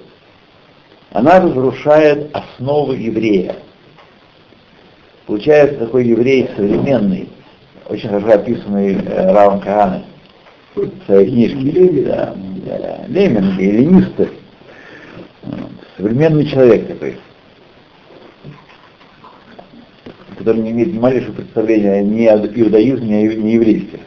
она 1.11 1.39
разрушает 1.39 2.29
основы 2.33 2.97
еврея. 2.97 3.55
Получается 5.25 5.79
такой 5.79 6.05
еврей 6.05 6.49
современный, 6.55 7.29
очень 7.89 8.09
хорошо 8.09 8.33
описанный 8.33 8.95
э, 8.95 9.31
Равом 9.31 9.59
Каганой 9.59 10.03
в 10.75 10.89
своей 11.05 11.29
книжке. 11.29 12.03
Да, 12.03 12.35
да, 12.65 13.05
Леминги, 13.07 13.63
эллинисты. 13.63 14.29
Современный 15.97 16.45
человек 16.47 16.87
такой, 16.87 17.17
который 20.37 20.61
не 20.61 20.71
имеет 20.71 20.93
ни 20.93 20.99
малейшего 20.99 21.33
представления 21.33 22.03
ни 22.03 22.25
о 22.25 22.37
иудаизме, 22.37 23.23
ни 23.23 23.51
о 23.51 23.53
еврействе. 23.53 23.99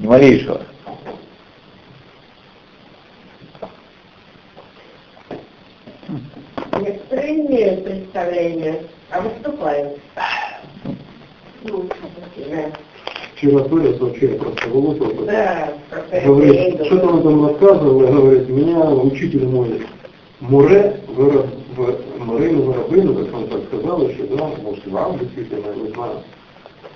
Ни 0.00 0.06
малейшего. 0.06 0.62
Некоторые 6.80 7.40
имеют 7.46 7.84
представление, 7.84 8.82
а 9.10 9.20
выступают. 9.20 9.98
Ну, 11.64 11.86
да. 12.48 12.72
Вчера 13.34 13.64
сообщил 13.98 14.38
просто 14.38 14.68
Волосов. 14.70 15.26
Да, 15.26 15.74
Говорит, 16.24 16.86
что-то 16.86 17.06
он 17.06 17.22
там 17.22 17.46
рассказывал, 17.46 18.00
говорит, 18.00 18.48
меня 18.48 18.80
учитель 18.80 19.46
мой 19.46 19.86
Муре, 20.40 20.96
выраб, 21.08 21.46
в, 21.76 22.24
Марину 22.24 22.62
Воробину, 22.62 23.14
как 23.14 23.34
он 23.34 23.48
так 23.48 23.60
сказал 23.66 24.08
еще, 24.08 24.22
да, 24.24 24.50
может, 24.62 24.86
вам 24.86 25.18
действительно, 25.18 25.66
я 25.66 25.74
не 25.74 25.90
знаю, 25.90 26.22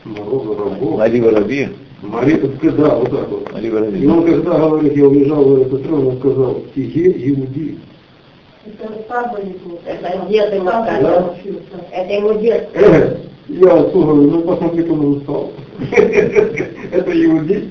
Моро 0.04 0.24
Воробов. 0.24 0.98
Мари 0.98 1.20
Воробьи. 1.20 1.68
Мари, 2.04 2.36
да, 2.62 2.94
вот 2.96 3.10
так 3.10 3.28
вот. 3.28 3.62
И 3.62 4.06
он, 4.06 4.24
когда, 4.24 4.58
говорит, 4.58 4.96
я 4.96 5.06
уезжал 5.06 5.44
в 5.44 5.62
этот 5.62 5.80
страну, 5.80 6.10
он 6.10 6.18
сказал, 6.18 6.62
Тиге 6.74 7.10
Иуди. 7.10 7.78
Это 9.86 10.26
дед 10.28 10.54
ему 10.54 10.68
сказал. 10.68 11.36
Это 11.92 12.12
ему 12.12 12.34
дед. 12.40 12.68
Э, 12.74 13.16
я 13.48 13.74
отцу 13.74 14.02
говорю, 14.02 14.30
ну 14.30 14.42
посмотри, 14.42 14.82
как 14.82 14.92
он 14.92 15.16
устал. 15.16 15.52
Это 16.92 17.24
Иуди. 17.24 17.70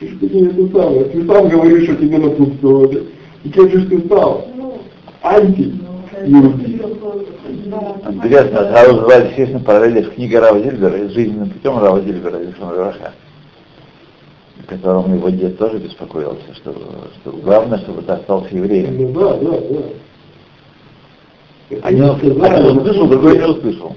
Ты 0.00 0.26
не 0.30 0.46
это 0.46 0.78
самое, 0.78 1.04
ты 1.04 1.26
сам 1.26 1.48
говоришь, 1.48 1.84
что 1.84 1.96
тебе 1.96 2.18
напутствовали. 2.18 3.04
И 3.44 3.50
как 3.50 3.70
же 3.70 3.86
ты 3.86 3.98
стал? 4.06 4.46
Ну, 4.54 4.78
Интересно, 7.68 8.70
сразу 8.70 8.94
называли, 8.96 9.28
естественно, 9.28 9.60
параллели 9.60 10.02
с 10.02 10.10
книгой 10.10 10.40
Рава 10.40 10.60
Зильбера, 10.60 11.08
жизненным 11.08 11.50
путем 11.50 11.78
Рава 11.78 12.00
Зильбера, 12.00 12.36
Александра 12.36 12.84
Раха, 12.84 13.12
которому 14.66 15.16
его 15.16 15.28
дед 15.30 15.58
тоже 15.58 15.78
беспокоился, 15.78 16.54
что, 16.54 16.74
что 17.20 17.32
главное, 17.32 17.78
чтобы 17.78 18.02
ты 18.02 18.12
остался 18.12 18.54
евреем. 18.54 18.96
Ну 18.96 19.12
да, 19.12 19.34
да, 19.34 19.58
да. 19.70 19.82
Один, 21.82 22.04
услышал, 22.10 23.06
другой 23.06 23.38
не 23.38 23.44
услышал. 23.44 23.94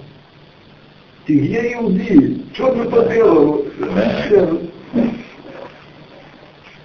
Ты 1.26 1.38
где 1.38 1.74
Иуди? 1.74 2.44
Что 2.54 2.74
ты 2.74 2.90
поделал? 2.90 3.66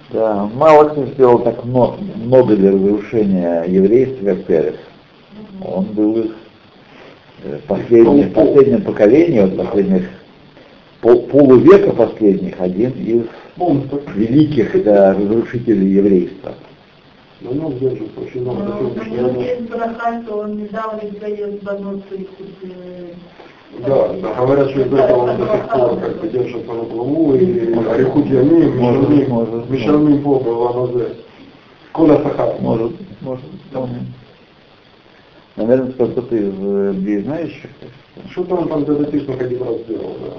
Да, 0.09 0.49
мало 0.53 0.89
кто 0.89 1.05
сделал 1.07 1.39
так 1.39 1.65
много, 1.65 1.97
много 2.15 2.55
для 2.55 2.71
разрушения 2.71 3.63
еврейства, 3.67 4.25
как 4.25 4.45
Перес. 4.45 4.75
Он 5.61 5.83
был 5.85 6.17
их 6.17 6.31
э, 7.43 7.59
последним, 7.67 8.31
последнем 8.31 8.81
поколении, 8.81 9.41
вот 9.41 9.57
последних 9.57 10.09
пол, 11.01 11.23
полувека 11.23 11.91
последних, 11.93 12.59
один 12.59 12.91
из 12.91 13.23
великих 14.15 14.83
да, 14.83 15.13
разрушителей 15.13 15.93
еврейства. 15.93 16.53
На 17.41 17.49
нем 17.49 17.77
держит 17.77 18.17
очень 18.17 18.41
много 18.41 18.63
Ну, 18.63 20.37
он 20.37 20.57
не 20.57 20.67
дал 20.67 20.99
баносы. 21.61 22.27
Да, 23.85 24.13
да, 24.13 24.33
говорят, 24.33 24.69
что 24.71 24.81
из 24.81 24.93
этого 24.93 25.17
он 25.17 25.37
до 25.37 25.45
сих 25.45 25.69
пор 25.69 25.99
как 25.99 26.21
бы 26.21 26.27
держится 26.29 26.73
на 26.73 26.83
плаву, 26.83 27.35
и 27.35 27.73
Арихут 27.89 28.25
Ямим, 28.25 28.77
Может, 28.77 29.09
Мишалмим, 29.09 29.29
может, 29.29 29.69
Мишалмим 29.69 30.17
Бога, 30.21 30.49
Ламазе. 30.49 31.15
Коля 31.91 32.17
Сахар. 32.23 32.55
Может, 32.59 32.93
может, 33.21 33.45
вполне. 33.69 33.99
Наверное, 35.57 35.91
кто-то 35.91 36.35
из 36.35 36.53
э, 36.55 36.91
людей 36.93 37.23
знающих. 37.23 37.69
Что-то 38.29 38.55
он 38.55 38.69
там 38.69 38.85
дататичных 38.85 39.41
один 39.41 39.63
раз 39.63 39.75
сделал, 39.81 40.15
да. 40.21 40.33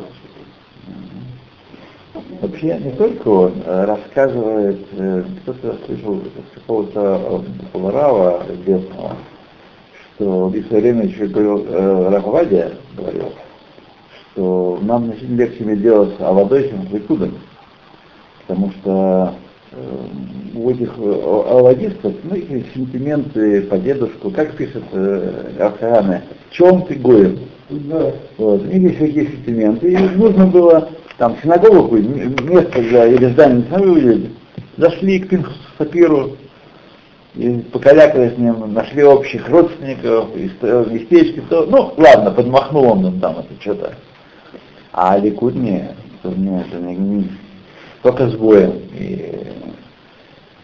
Вообще 2.40 2.78
не 2.78 2.92
только 2.92 3.28
он 3.28 3.54
э, 3.64 3.84
рассказывает, 3.84 4.86
э, 4.92 5.24
кто-то 5.42 5.76
слышал 5.86 6.22
какого-то 6.54 7.42
э, 7.74 7.90
Рава 7.90 8.46
известного, 8.48 9.16
что 10.14 10.46
в 10.46 10.66
свое 10.68 10.82
время 10.82 11.06
еще 11.06 11.26
говорил, 11.26 11.66
э, 11.68 12.08
Рав 12.10 12.26
Авадия 12.26 12.74
говорил, 12.96 13.32
что 14.32 14.78
нам 14.82 15.06
значительно 15.06 15.36
легче 15.36 15.64
иметь 15.64 15.82
дело 15.82 16.12
с 16.16 16.20
Авадой, 16.20 16.68
чем 16.68 16.88
с 16.88 16.92
Ликудом, 16.92 17.34
потому 18.46 18.70
что 18.70 19.34
э, 19.34 19.47
у 20.54 20.70
этих 20.70 20.92
э, 20.98 21.20
авадистов, 21.50 22.14
ну, 22.24 22.34
есть 22.36 22.74
сентименты 22.74 23.62
по 23.62 23.76
дедушку, 23.78 24.30
как 24.30 24.52
пишет 24.52 24.82
э, 24.92 25.54
Архаране, 25.60 26.22
чем 26.50 26.82
ты 26.82 26.94
гоем? 26.94 27.38
Да. 27.68 28.12
Вот. 28.38 28.64
Них 28.64 28.82
есть 28.82 28.98
такие 28.98 29.26
сентименты, 29.26 29.92
и 29.92 29.96
нужно 29.96 30.46
было 30.46 30.88
там 31.18 31.36
синагогу, 31.42 31.96
место 31.98 32.80
для 32.80 33.06
или 33.06 33.26
здание 33.32 33.64
сами 33.70 33.86
увидели. 33.86 34.30
Зашли 34.78 35.18
к 35.20 35.48
Сапиру, 35.76 36.36
и 37.34 37.58
покалякали 37.72 38.30
с 38.34 38.38
ним, 38.38 38.72
нашли 38.72 39.02
общих 39.04 39.48
родственников, 39.48 40.34
и 40.36 40.48
ст- 40.48 40.90
местечки, 40.90 41.42
то, 41.50 41.66
ну, 41.66 41.92
ладно, 41.96 42.30
подмахнул 42.30 42.84
он 42.84 43.06
им 43.06 43.20
там 43.20 43.38
это 43.38 43.48
что-то. 43.60 43.92
А 44.92 45.18
Ликуд 45.18 45.54
не, 45.54 45.90
это 46.22 46.34
не, 46.34 46.60
это 46.60 46.78
не, 46.78 46.96
не- 46.96 47.30
только 48.08 48.28
с 48.30 48.34
боем, 48.36 48.72
и 48.98 49.34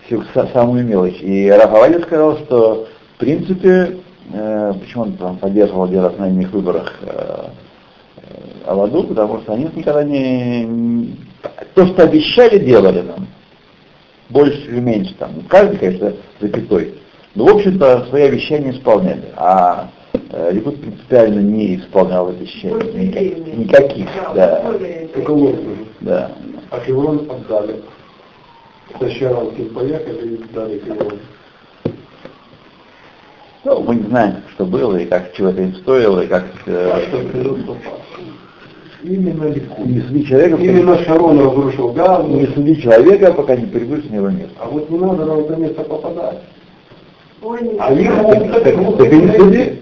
са- 0.09 0.53
самую 0.53 0.85
мелочь. 0.87 1.21
И 1.21 1.49
Рафаэль 1.51 2.03
сказал, 2.03 2.39
что 2.39 2.87
в 3.17 3.19
принципе, 3.19 3.99
э, 4.33 4.73
почему 4.81 5.03
он 5.05 5.13
там 5.15 5.37
поддерживал 5.37 5.87
раз 5.93 6.17
на 6.17 6.27
одних 6.27 6.51
выборах 6.53 6.93
э, 7.03 7.45
э, 8.17 8.23
Аваду, 8.67 9.05
потому 9.05 9.41
что 9.41 9.53
они 9.53 9.69
никогда 9.75 10.03
не, 10.05 11.17
то, 11.75 11.87
что 11.87 12.05
обещали, 12.05 12.59
делали 12.59 13.03
нам. 13.03 13.27
Больше 14.31 14.59
или 14.69 14.81
меньше 14.81 15.15
там. 15.19 15.31
Каждый, 15.49 15.77
конечно, 15.77 16.15
запятой. 16.41 16.95
Но, 17.35 17.45
в 17.45 17.57
общем-то, 17.57 18.07
свои 18.09 18.23
обещания 18.23 18.71
исполняли. 18.71 19.25
А 19.37 19.91
э, 20.31 20.51
Ликуд 20.53 20.81
принципиально 20.81 21.41
не 21.41 21.77
исполнял 21.77 22.29
обещаний. 22.29 23.09
Никаких. 23.09 23.57
никаких, 23.57 24.09
да. 24.35 24.63
Да. 26.01 26.31
А 26.75 26.81
Хеврон 26.81 27.31
отдали. 27.31 27.83
Тащаранским 28.99 29.69
поехали 29.71 30.35
и 30.35 30.45
дали 30.53 30.81
Хеврон. 30.81 31.19
Ну, 33.65 33.81
мы 33.83 33.95
не 33.95 34.03
знаем, 34.09 34.35
что 34.53 34.67
было 34.67 34.97
и 34.97 35.07
как 35.07 35.33
чего 35.35 35.51
это 35.51 35.63
им 35.63 35.75
стоило, 35.77 36.21
и 36.21 36.27
как 36.27 36.45
А 36.67 37.01
э, 37.01 37.45
попал. 37.67 38.01
Именно 39.05 39.45
Ликуд. 39.51 39.87
не 39.87 40.01
суди 40.01 40.27
человека, 40.27 40.57
Именно 40.57 40.99
Шарон 41.05 41.39
разрушил 41.39 41.93
Газу. 41.93 42.27
не 42.29 42.47
суди 42.49 42.81
человека, 42.83 43.33
пока 43.33 43.55
не 43.55 43.67
прибудешь 43.67 44.11
на 44.11 44.17
его 44.17 44.31
место. 44.31 44.55
А 44.59 44.67
вот 44.67 44.91
не 44.91 44.99
надо 44.99 45.27
на 45.27 45.41
это 45.41 45.57
место 45.57 45.83
попадать. 45.85 46.41
Ой, 47.43 47.63
не 47.63 47.79
А 47.79 47.91
могут 47.91 48.53
так, 48.53 48.65
так 48.65 48.97
так 48.99 49.13
и 49.13 49.17
не 49.17 49.33
суди. 49.39 49.81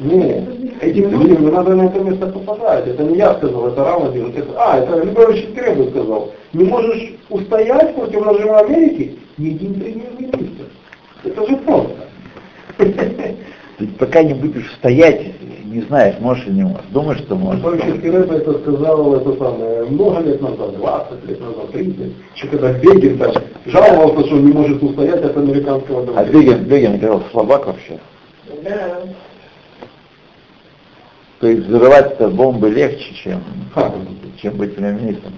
Нет, 0.00 0.44
этим 0.80 1.10
людям 1.10 1.44
не 1.44 1.50
надо 1.50 1.74
на 1.74 1.82
это 1.82 2.00
место 2.00 2.26
попадать. 2.26 2.86
Это 2.86 3.02
не 3.04 3.18
я 3.18 3.34
сказал, 3.34 3.68
это 3.68 3.84
Рам 3.84 4.04
один. 4.04 4.30
Это, 4.34 4.48
а, 4.56 4.78
это 4.78 5.04
Любович 5.04 5.46
Требу 5.54 5.90
сказал. 5.90 6.32
Не 6.54 6.64
можешь 6.64 7.14
устоять 7.28 7.94
против 7.94 8.24
нажима 8.24 8.60
Америки, 8.60 9.18
ни 9.36 9.50
один 9.50 9.74
премьер-министр. 9.74 10.64
Это 11.24 11.46
же 11.46 11.56
просто. 11.58 11.96
Ты 13.78 13.86
пока 13.98 14.22
не 14.22 14.32
будешь 14.32 14.72
стоять, 14.74 15.20
не 15.66 15.82
знаешь, 15.82 16.16
можешь 16.20 16.46
или 16.46 16.54
не 16.54 16.62
можешь. 16.62 16.86
Думаешь, 16.90 17.20
что 17.20 17.34
можешь. 17.34 17.62
Любович 17.62 18.00
Требу 18.00 18.32
это 18.32 18.58
сказал 18.60 19.14
это 19.16 19.36
самое, 19.36 19.84
много 19.84 20.20
лет 20.20 20.40
назад, 20.40 20.76
20 20.78 21.28
лет 21.28 21.40
назад, 21.40 21.72
30. 21.72 22.12
Еще 22.36 22.46
когда 22.46 22.72
Бегин 22.72 23.18
там 23.18 23.32
жаловался, 23.66 24.26
что 24.26 24.36
он 24.36 24.46
не 24.46 24.52
может 24.52 24.82
устоять 24.82 25.22
от 25.22 25.36
американского 25.36 26.02
А 26.04 26.24
давления. 26.24 26.54
Бегин, 26.54 26.64
Бегин 26.64 26.98
говорил, 26.98 27.22
слабак 27.32 27.66
вообще. 27.66 27.98
Да. 28.64 29.00
То 31.40 31.48
есть 31.48 31.66
взрывать-то 31.66 32.28
бомбы 32.28 32.68
легче, 32.68 33.14
чем, 33.14 33.42
чем 34.42 34.56
быть 34.56 34.74
премьер-министром. 34.74 35.32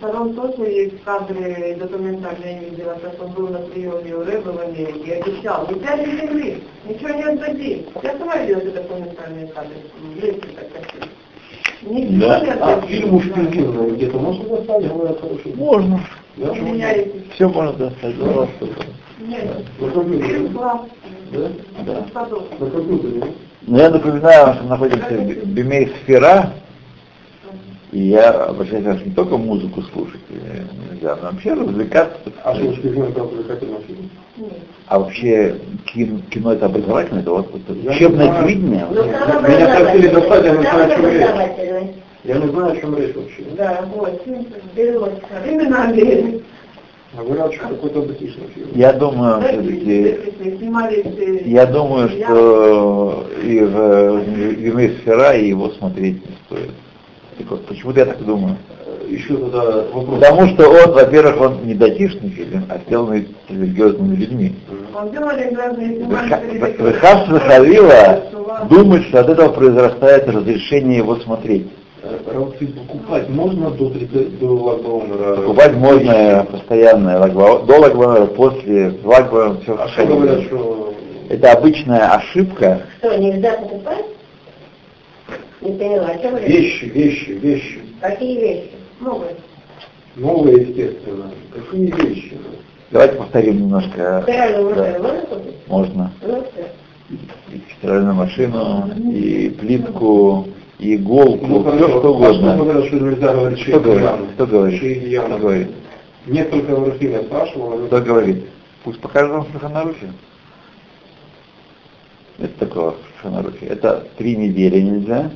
Шарон 0.00 0.34
тоже 0.34 0.68
есть 0.70 1.02
кадры 1.04 1.76
документальные, 1.78 2.54
я 2.54 2.68
видела, 2.68 2.98
как 3.00 3.22
он 3.22 3.30
был 3.30 3.48
на 3.48 3.60
приеме 3.60 4.12
у 4.16 4.24
Рэба 4.24 4.50
в 4.50 4.60
Америке 4.60 5.00
и 5.06 5.10
обещал, 5.12 5.68
не 5.68 5.78
взяли 5.78 6.04
земли, 6.20 6.62
ничего 6.86 7.10
не 7.10 7.22
отдадим. 7.22 7.84
Я 8.02 8.18
сама 8.18 8.36
видела 8.38 8.58
эти 8.58 8.74
документальные 8.74 9.46
кадры, 9.46 9.76
есть 10.20 10.40
такая 10.40 10.82
Да. 12.18 12.56
А 12.60 12.80
фильм 12.82 13.14
уж 13.14 13.24
да. 13.28 13.42
где-то 13.42 14.18
можно 14.18 14.44
достать, 14.48 14.88
говорят, 14.88 15.20
хороший. 15.20 15.54
Можно. 15.54 16.00
Да? 16.38 16.50
У 16.50 16.56
меня 16.56 16.90
есть. 16.90 17.32
Все 17.34 17.48
можно 17.48 17.72
достать. 17.72 18.18
пожалуйста. 18.18 18.66
Нет. 19.20 20.52
Класс. 20.52 20.80
да? 21.30 21.48
Да. 21.86 22.00
Бесподобно. 22.00 22.58
На 22.58 22.70
компьютере, 22.70 23.20
да? 23.20 23.26
Но 23.66 23.78
я 23.80 23.90
напоминаю, 23.90 24.54
что 24.54 24.64
находимся 24.64 25.08
в 25.08 25.46
Бимей 25.46 25.90
Сфера, 26.02 26.52
и 27.92 28.08
я 28.08 28.30
обращаюсь 28.30 29.00
к 29.00 29.06
не 29.06 29.14
только 29.14 29.36
музыку 29.36 29.80
слушать 29.82 30.20
э, 30.28 30.64
нельзя, 30.90 31.16
но 31.16 31.30
вообще 31.30 31.54
развлекаться. 31.54 32.18
А 32.42 32.54
что 32.54 32.66
уж 32.66 32.80
пингвин 32.80 33.12
как 33.12 33.24
увлекательный 33.24 33.78
фильм? 33.86 34.10
А 34.88 34.98
вообще 34.98 35.60
кино, 35.86 36.20
кино 36.30 36.52
это 36.52 36.66
образовательное, 36.66 37.22
это 37.22 37.30
вот 37.30 37.54
это 37.54 37.88
учебное 37.88 38.42
телевидение. 38.42 38.86
Ну, 38.90 39.04
Меня 39.04 39.80
просили 39.80 40.08
достать, 40.08 40.44
я 40.44 40.50
не 40.50 40.62
знаю, 40.62 40.84
о 40.84 40.96
чем 40.96 41.08
речь. 41.08 41.94
Я 42.24 42.38
не 42.38 42.48
знаю, 42.48 42.72
о 42.72 42.76
чем 42.76 42.98
речь 42.98 43.14
вообще. 43.14 43.44
Да, 43.56 43.84
вот, 43.94 44.24
переводчик. 44.74 45.24
Именно 45.46 45.84
Андрей. 45.84 46.42
А 47.16 47.22
какой-то. 47.68 48.06
Я 48.74 48.92
думаю, 48.92 49.40
все-таки, 49.42 50.18
я 51.44 51.66
думаю, 51.66 52.08
что 52.08 53.24
и 53.42 53.60
в 53.60 54.22
Бимей 54.58 54.96
Сфера 54.98 55.32
и 55.34 55.48
его 55.48 55.70
смотреть 55.70 56.16
не 56.26 56.36
стоит. 56.46 56.70
Так 57.38 57.50
вот, 57.50 57.66
почему-то 57.66 58.00
я 58.00 58.06
так 58.06 58.24
думаю. 58.24 58.56
Еще 59.08 59.36
тогда 59.36 59.84
вопрос. 59.92 60.18
Потому 60.18 60.48
что 60.48 60.68
он, 60.70 60.92
во-первых, 60.92 61.40
он 61.40 61.66
не 61.66 61.74
датишный 61.74 62.30
фильм, 62.30 62.64
а 62.68 62.78
сделанный 62.78 63.28
религиозными 63.48 64.16
людьми. 64.16 64.56
Выхас 66.78 67.28
Захарила 67.28 68.22
думает, 68.68 69.04
что 69.04 69.20
от 69.20 69.28
этого 69.28 69.50
произрастает 69.50 70.28
разрешение 70.28 70.98
его 70.98 71.16
смотреть. 71.16 71.66
Равцы 72.26 72.66
покупать 72.66 73.28
можно 73.28 73.70
до 73.70 73.90
30, 73.90 74.38
до 74.38 74.46
локдауна? 74.48 75.36
Покупать 75.36 75.74
можно 75.74 76.46
постоянно, 76.50 77.10
лагба- 77.18 77.64
до 77.64 77.78
лагбанера, 77.78 78.26
после 78.26 78.94
лагбанера, 79.04 79.56
все 79.62 79.74
А 79.78 79.88
что 79.88 80.06
говорят, 80.06 80.42
что 80.42 80.92
Это 81.30 81.52
обычная 81.52 82.08
ошибка. 82.14 82.82
Что, 82.98 83.16
нельзя 83.16 83.52
покупать? 83.58 84.04
Не 85.62 85.72
поняла, 85.72 86.08
о 86.08 86.18
чем 86.18 86.36
вещи, 86.36 86.84
вещи, 86.84 87.30
вещи, 87.30 87.80
Какие 88.00 88.38
вещи? 88.38 88.70
Новые. 89.00 89.36
новые, 90.16 90.60
естественно, 90.62 91.30
какие 91.54 91.90
вещи? 91.90 92.36
Давайте 92.90 93.16
повторим 93.16 93.56
немножко. 93.62 94.20
Стиральную 94.24 94.74
Да, 94.74 94.82
машину 94.82 95.02
можно 95.02 95.20
купить? 95.22 95.54
Можно. 95.68 96.12
Ну, 96.22 96.44
все. 96.52 97.16
И 97.54 97.60
стиральную 97.78 98.14
машину, 98.14 98.90
и 99.10 99.48
плитку, 99.58 100.46
иголку, 100.84 101.46
Ну, 101.46 101.62
все 101.62 101.88
что 101.88 101.96
А 101.96 102.00
что 102.00 102.14
угодно. 102.14 102.86
что 102.86 102.96
нельзя 102.96 103.32
говорить 103.32 103.62
Кто 103.64 103.80
говорит? 103.80 104.10
Кто 104.34 104.46
говорит? 104.46 105.24
Кто 105.24 105.38
говорит? 105.38 105.68
Несколько 106.26 106.76
врачей 106.76 107.10
я 107.12 107.22
спрашивал, 107.22 107.86
Кто 107.86 108.00
говорит? 108.00 108.44
Пусть 108.82 109.00
покажет 109.00 109.30
вам 109.30 109.46
Шуханарухи. 109.52 110.12
Это 112.38 112.66
такое 112.66 112.94
Шуханарухи. 113.16 113.64
Это 113.64 114.06
три 114.18 114.36
недели 114.36 114.80
нельзя. 114.80 115.30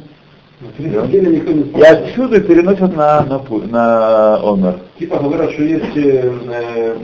И 0.79 0.89
спрашивал. 0.89 2.05
отсюда 2.05 2.41
переносят 2.41 2.97
на, 2.97 3.25
на, 3.25 3.41
на 3.71 4.37
Омер. 4.43 4.81
Типа 4.99 5.19
говорят, 5.19 5.53
что 5.53 5.63
есть 5.63 5.97
э, 5.97 6.33
э, 6.51 6.97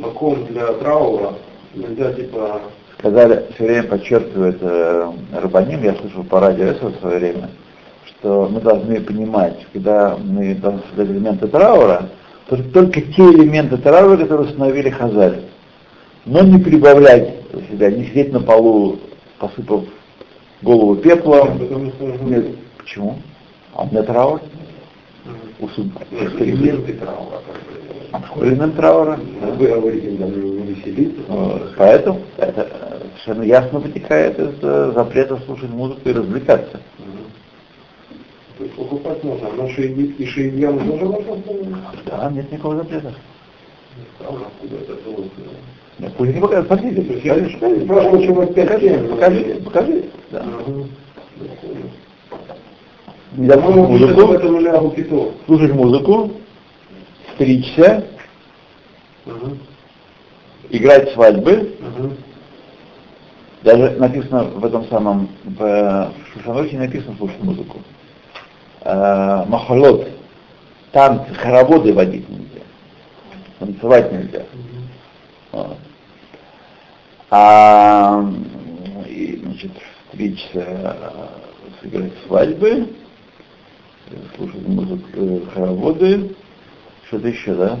маком 0.00 0.46
для 0.46 0.72
траура, 0.74 1.34
нельзя 1.74 2.12
типа 2.12 2.60
Сказали, 2.98 3.44
все 3.54 3.64
время 3.64 3.82
подчеркивает 3.84 4.58
э, 4.60 5.12
Рабаним, 5.32 5.84
я 5.84 5.94
слышал 5.94 6.24
по 6.24 6.40
радио 6.40 6.64
это 6.64 6.88
в 6.88 6.96
свое 6.96 7.18
время, 7.18 7.50
что 8.04 8.48
мы 8.50 8.60
должны 8.60 9.00
понимать, 9.00 9.64
когда 9.72 10.16
мы 10.16 10.56
должны 10.56 10.82
элементы 10.96 11.46
траура, 11.46 12.08
то 12.48 12.56
только 12.72 13.00
те 13.00 13.22
элементы 13.22 13.76
траура, 13.76 14.16
которые 14.16 14.48
установили 14.48 14.90
Хазаль. 14.90 15.42
Но 16.24 16.42
не 16.42 16.58
прибавлять 16.58 17.34
себя, 17.70 17.90
не 17.90 18.04
сидеть 18.06 18.32
на 18.32 18.40
полу, 18.40 18.98
посыпав 19.38 19.84
голову 20.62 20.96
пеплом. 20.96 21.56
Нет, 22.22 22.46
почему? 22.78 23.18
А 23.74 23.84
у 23.84 23.86
меня 23.86 24.02
траур? 24.02 24.40
У 25.60 25.66
элементы 25.66 26.94
траура. 26.94 27.42
Элемент 28.40 28.76
траура? 28.76 29.20
Вы 29.56 29.68
говорите, 29.68 30.10
не 30.10 30.72
веселиться. 30.72 31.22
Поэтому 31.76 32.20
это 32.38 32.68
совершенно 33.24 33.42
ясно 33.44 33.78
вытекает 33.80 34.38
из 34.38 34.54
э, 34.62 34.92
запрета 34.94 35.38
слушать 35.46 35.70
музыку 35.70 36.00
и 36.08 36.12
развлекаться. 36.12 36.80
То 38.56 38.64
есть 38.64 38.74
покупать 38.74 39.22
можно, 39.22 39.48
но 39.56 39.64
шейди- 39.68 40.16
и 40.16 40.26
шейдияну 40.26 40.80
тоже 40.80 41.04
можно? 41.04 41.78
Да, 42.06 42.30
нет 42.30 42.50
никакого 42.50 42.76
запрета. 42.76 43.14
Нет, 45.98 46.12
Пусть 46.16 46.34
не 46.34 46.40
покажут, 46.40 46.66
смотрите, 46.68 47.02
То 47.02 47.12
есть 47.12 47.24
я 47.24 47.34
покажи, 47.34 47.50
покажи, 47.58 47.84
спрашивал, 47.84 48.22
чего 48.22 48.46
пять 48.46 48.68
покажи, 48.68 48.88
семь. 48.88 49.08
покажи, 49.08 49.60
покажи, 49.64 50.04
да. 50.30 50.44
Пишет 53.36 53.52
об 53.52 53.64
музыку, 53.88 54.36
слушать 55.46 55.72
музыку, 55.74 56.32
стричься, 57.34 58.04
играть 60.70 61.12
свадьбы. 61.12 61.74
Даже 63.62 63.90
написано 63.98 64.44
в 64.44 64.64
этом 64.64 64.86
самом, 64.86 65.28
в 65.44 66.12
Шушанохе 66.32 66.78
написано 66.78 67.16
слушать 67.16 67.42
музыку. 67.42 67.80
Э, 68.82 69.44
Махолот, 69.46 70.08
танцы, 70.92 71.34
хороводы 71.34 71.92
водить 71.92 72.28
нельзя, 72.28 72.62
танцевать 73.58 74.12
нельзя. 74.12 74.44
Вот. 75.52 75.76
А 77.30 78.24
и, 79.06 79.40
значит, 79.42 79.72
стричься, 80.08 80.48
э, 80.54 81.26
сыграть 81.82 82.12
свадьбы, 82.26 82.88
слушать 84.36 84.68
музыку, 84.68 85.08
э, 85.14 85.40
хороводы, 85.52 86.36
что-то 87.08 87.28
еще, 87.28 87.54
да? 87.54 87.78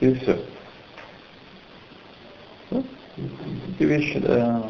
И 0.00 0.14
все. 0.14 0.38
Эти 3.16 3.86
вещи, 3.86 4.18
да. 4.18 4.64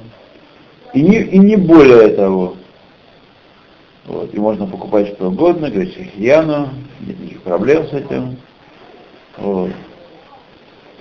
И 0.92 1.02
не, 1.02 1.22
и 1.22 1.38
не 1.38 1.56
более 1.56 2.08
того. 2.10 2.56
Вот. 4.06 4.34
И 4.34 4.38
можно 4.38 4.66
покупать 4.66 5.08
что 5.08 5.28
угодно, 5.28 5.70
говорить 5.70 5.94
шахияну, 5.94 6.68
нет 7.00 7.18
никаких 7.18 7.42
проблем 7.42 7.86
с 7.88 7.92
этим. 7.92 8.36
Вот. 9.38 9.70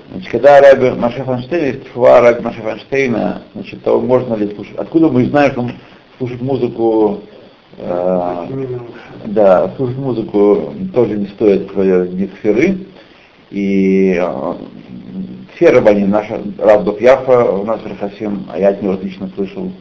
Значит, 0.09 0.31
когда 0.31 0.61
Раби 0.61 0.91
Маша 0.91 1.23
Фанштейн, 1.23 1.83
шва 1.93 2.21
Раби 2.21 2.41
Маша 2.41 2.61
Фанштейна, 2.61 3.41
значит, 3.53 3.83
того 3.83 3.99
можно 3.99 4.35
ли 4.35 4.53
слушать. 4.55 4.75
Откуда 4.77 5.09
мы 5.09 5.25
знаем, 5.25 5.51
что 5.51 5.69
слушать 6.17 6.41
музыку, 6.41 7.21
э, 7.77 8.47
да, 9.25 9.73
слушать 9.75 9.97
музыку 9.97 10.73
тоже 10.93 11.17
не 11.17 11.27
стоит 11.27 11.73
в 11.73 12.15
дисферы. 12.15 12.77
И 13.51 14.15
э, 14.17 14.53
все 15.55 15.69
рабани, 15.69 16.05
наш 16.05 16.27
Равдов 16.57 16.99
Яфа, 17.01 17.43
у 17.51 17.63
нас 17.63 17.79
Рахасим, 17.83 18.47
а 18.51 18.59
я 18.59 18.69
от 18.69 18.81
него 18.81 18.93
отлично 18.93 19.29
слышал, 19.35 19.71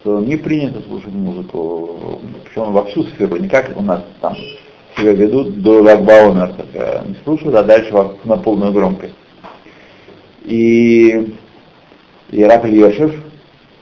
что 0.00 0.20
не 0.20 0.36
принято 0.36 0.82
слушать 0.82 1.12
музыку, 1.12 2.20
причем 2.44 2.72
во 2.72 2.84
всю 2.86 3.04
сферу, 3.04 3.36
не 3.36 3.48
как 3.48 3.76
у 3.76 3.82
нас 3.82 4.02
там 4.20 4.36
себя 4.96 5.12
ведут 5.12 5.62
до 5.62 5.82
Лагбаумер, 5.82 6.54
не 7.06 7.16
слушают, 7.24 7.54
а 7.54 7.62
дальше 7.62 7.92
на 8.24 8.36
полную 8.36 8.72
громкость. 8.72 9.14
И, 10.44 11.34
и 12.30 12.44
Раб 12.44 12.64
Ильешев, 12.64 13.14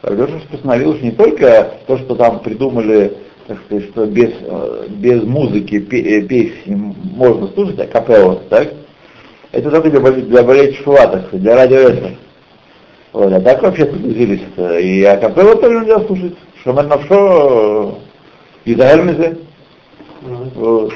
Ильешев 0.02 0.42
постановил, 0.50 0.94
что 0.94 1.04
не 1.04 1.12
только 1.12 1.78
то, 1.86 1.98
что 1.98 2.14
там 2.14 2.40
придумали, 2.40 3.16
так 3.46 3.58
сказать, 3.64 3.84
что 3.90 4.06
без, 4.06 4.30
э, 4.42 4.86
без 4.90 5.22
музыки 5.22 5.76
э, 5.76 6.22
песни 6.22 6.94
можно 7.14 7.48
слушать, 7.48 7.78
а 7.80 7.86
капелла, 7.86 8.42
так? 8.50 8.68
Это 9.52 9.70
только 9.70 9.90
для, 9.90 10.00
для 10.00 10.42
так 10.42 11.26
сказать, 11.26 11.40
для 11.40 11.56
радио 11.56 11.78
это. 11.78 12.14
Вот, 13.12 13.32
а 13.32 13.40
так 13.40 13.62
вообще 13.62 13.86
согласились. 13.86 14.42
И 14.82 15.02
акапелла 15.04 15.56
тоже 15.56 15.80
нельзя 15.80 16.00
слушать. 16.00 16.34
Шамар 16.62 16.86
Навшо 16.86 17.98
и 18.64 18.74
Загермизе. 18.74 19.38
Вот. 20.20 20.92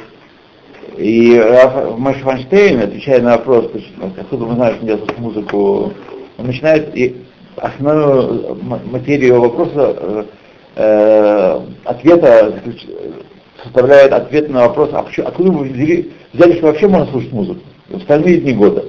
И 0.98 1.42
Мэш 1.96 2.18
Фанштейн, 2.18 2.80
отвечая 2.80 3.22
на 3.22 3.38
вопрос, 3.38 3.70
есть, 3.72 3.88
откуда 4.18 4.44
мы 4.44 4.55
знаем, 4.57 4.74
что 4.74 4.84
нельзя 4.84 4.98
слушать 4.98 5.18
музыку, 5.18 5.92
он 6.36 6.46
начинает 6.46 6.94
и 6.94 7.16
основную 7.57 8.59
материю 8.62 9.40
вопроса, 9.40 9.96
э, 9.96 10.24
э, 10.76 11.61
ответа, 11.84 12.61
составляет 13.62 14.12
ответ 14.12 14.50
на 14.50 14.68
вопрос, 14.68 14.90
а 14.92 15.03
почему, 15.03 15.28
откуда 15.28 15.50
вы 15.50 15.68
взяли, 15.68 16.12
взяли, 16.34 16.53
что 16.55 16.66
вообще 16.66 16.88
можно 16.88 17.11
слушать 17.11 17.32
музыку 17.32 17.62
в 17.89 17.97
остальные 17.97 18.39
дни 18.39 18.53
года. 18.53 18.85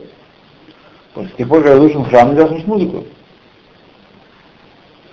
С 1.16 1.38
тех 1.38 1.48
пор, 1.48 1.64
как 1.64 1.74
разрушен 1.74 2.06
храм, 2.06 2.30
нельзя 2.30 2.48
слушать 2.48 2.68
музыку. 2.68 3.06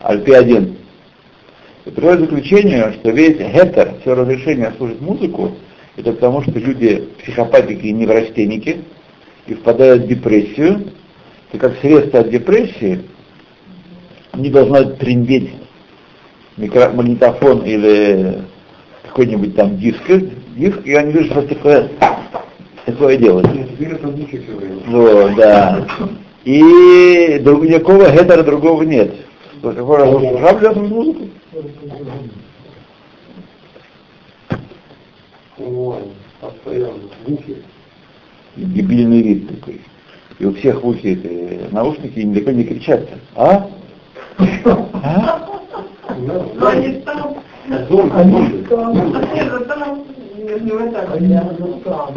Альпи 0.00 0.32
один. 0.32 0.76
И 1.84 1.90
приходит 1.90 2.20
к 2.20 2.30
заключению, 2.30 2.92
что 2.94 3.10
весь 3.10 3.36
гетер, 3.36 3.96
все 4.00 4.14
разрешение 4.14 4.72
слушать 4.78 5.00
музыку, 5.00 5.56
это 5.96 6.12
потому, 6.12 6.42
что 6.42 6.52
люди 6.52 7.08
психопатики 7.22 7.86
и 7.86 7.92
неврастенники 7.92 8.82
и 9.46 9.54
впадают 9.54 10.04
в 10.04 10.06
депрессию, 10.08 10.92
и 11.52 11.58
как 11.58 11.78
средство 11.80 12.20
от 12.20 12.30
депрессии 12.30 13.02
не 14.34 14.50
должна 14.50 14.84
трендеть 14.84 15.50
магнитофон 16.56 17.62
или 17.62 18.42
какой-нибудь 19.04 19.56
там 19.56 19.76
диск, 19.78 20.02
диск, 20.56 20.78
и 20.84 20.94
они 20.94 21.24
что 21.24 21.42
такое, 21.42 21.88
такое 22.92 23.16
время. 24.56 24.80
Вот, 24.86 25.34
да. 25.36 25.86
И 26.44 27.38
друг, 27.42 27.64
никакого 27.64 28.10
гетера 28.10 28.42
другого 28.42 28.82
нет. 28.82 29.14
Вот 29.62 29.76
Какой 29.76 29.98
раз 29.98 30.08
слушать 30.10 30.90
музыку? 30.90 31.28
Дебильный 38.56 39.22
вид 39.22 39.48
такой. 39.48 39.80
И 40.38 40.46
у 40.46 40.54
всех 40.54 40.82
в 40.82 40.88
ухе 40.88 41.12
эти 41.12 41.72
наушники 41.72 42.18
и 42.18 42.24
далеко 42.24 42.50
не 42.52 42.64
кричат. 42.64 43.06
А? 43.36 43.68
А? 44.94 45.48
Они 46.62 46.94
там, 47.04 47.36
а 48.12 48.24
нет, 48.24 48.62
вот 49.52 49.68
там, 49.68 50.04
не 50.36 50.60
не 50.60 50.72
вот 50.72 51.84
так. 51.84 52.10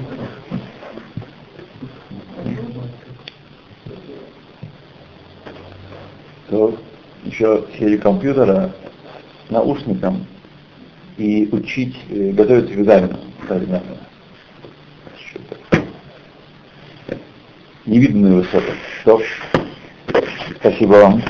То 6.49 6.77
еще 7.23 7.65
сели 7.77 7.97
компьютера 7.97 8.73
наушником 9.49 10.25
и 11.17 11.47
учить, 11.51 11.95
э, 12.09 12.31
готовиться 12.31 12.73
к 12.73 12.77
экзамену 12.77 13.19
современному. 13.47 13.97
Что-то. 15.17 15.81
Невиданную 17.85 18.37
высоту. 18.37 18.71
Что? 19.01 19.21
Спасибо 20.59 20.93
вам. 20.93 21.23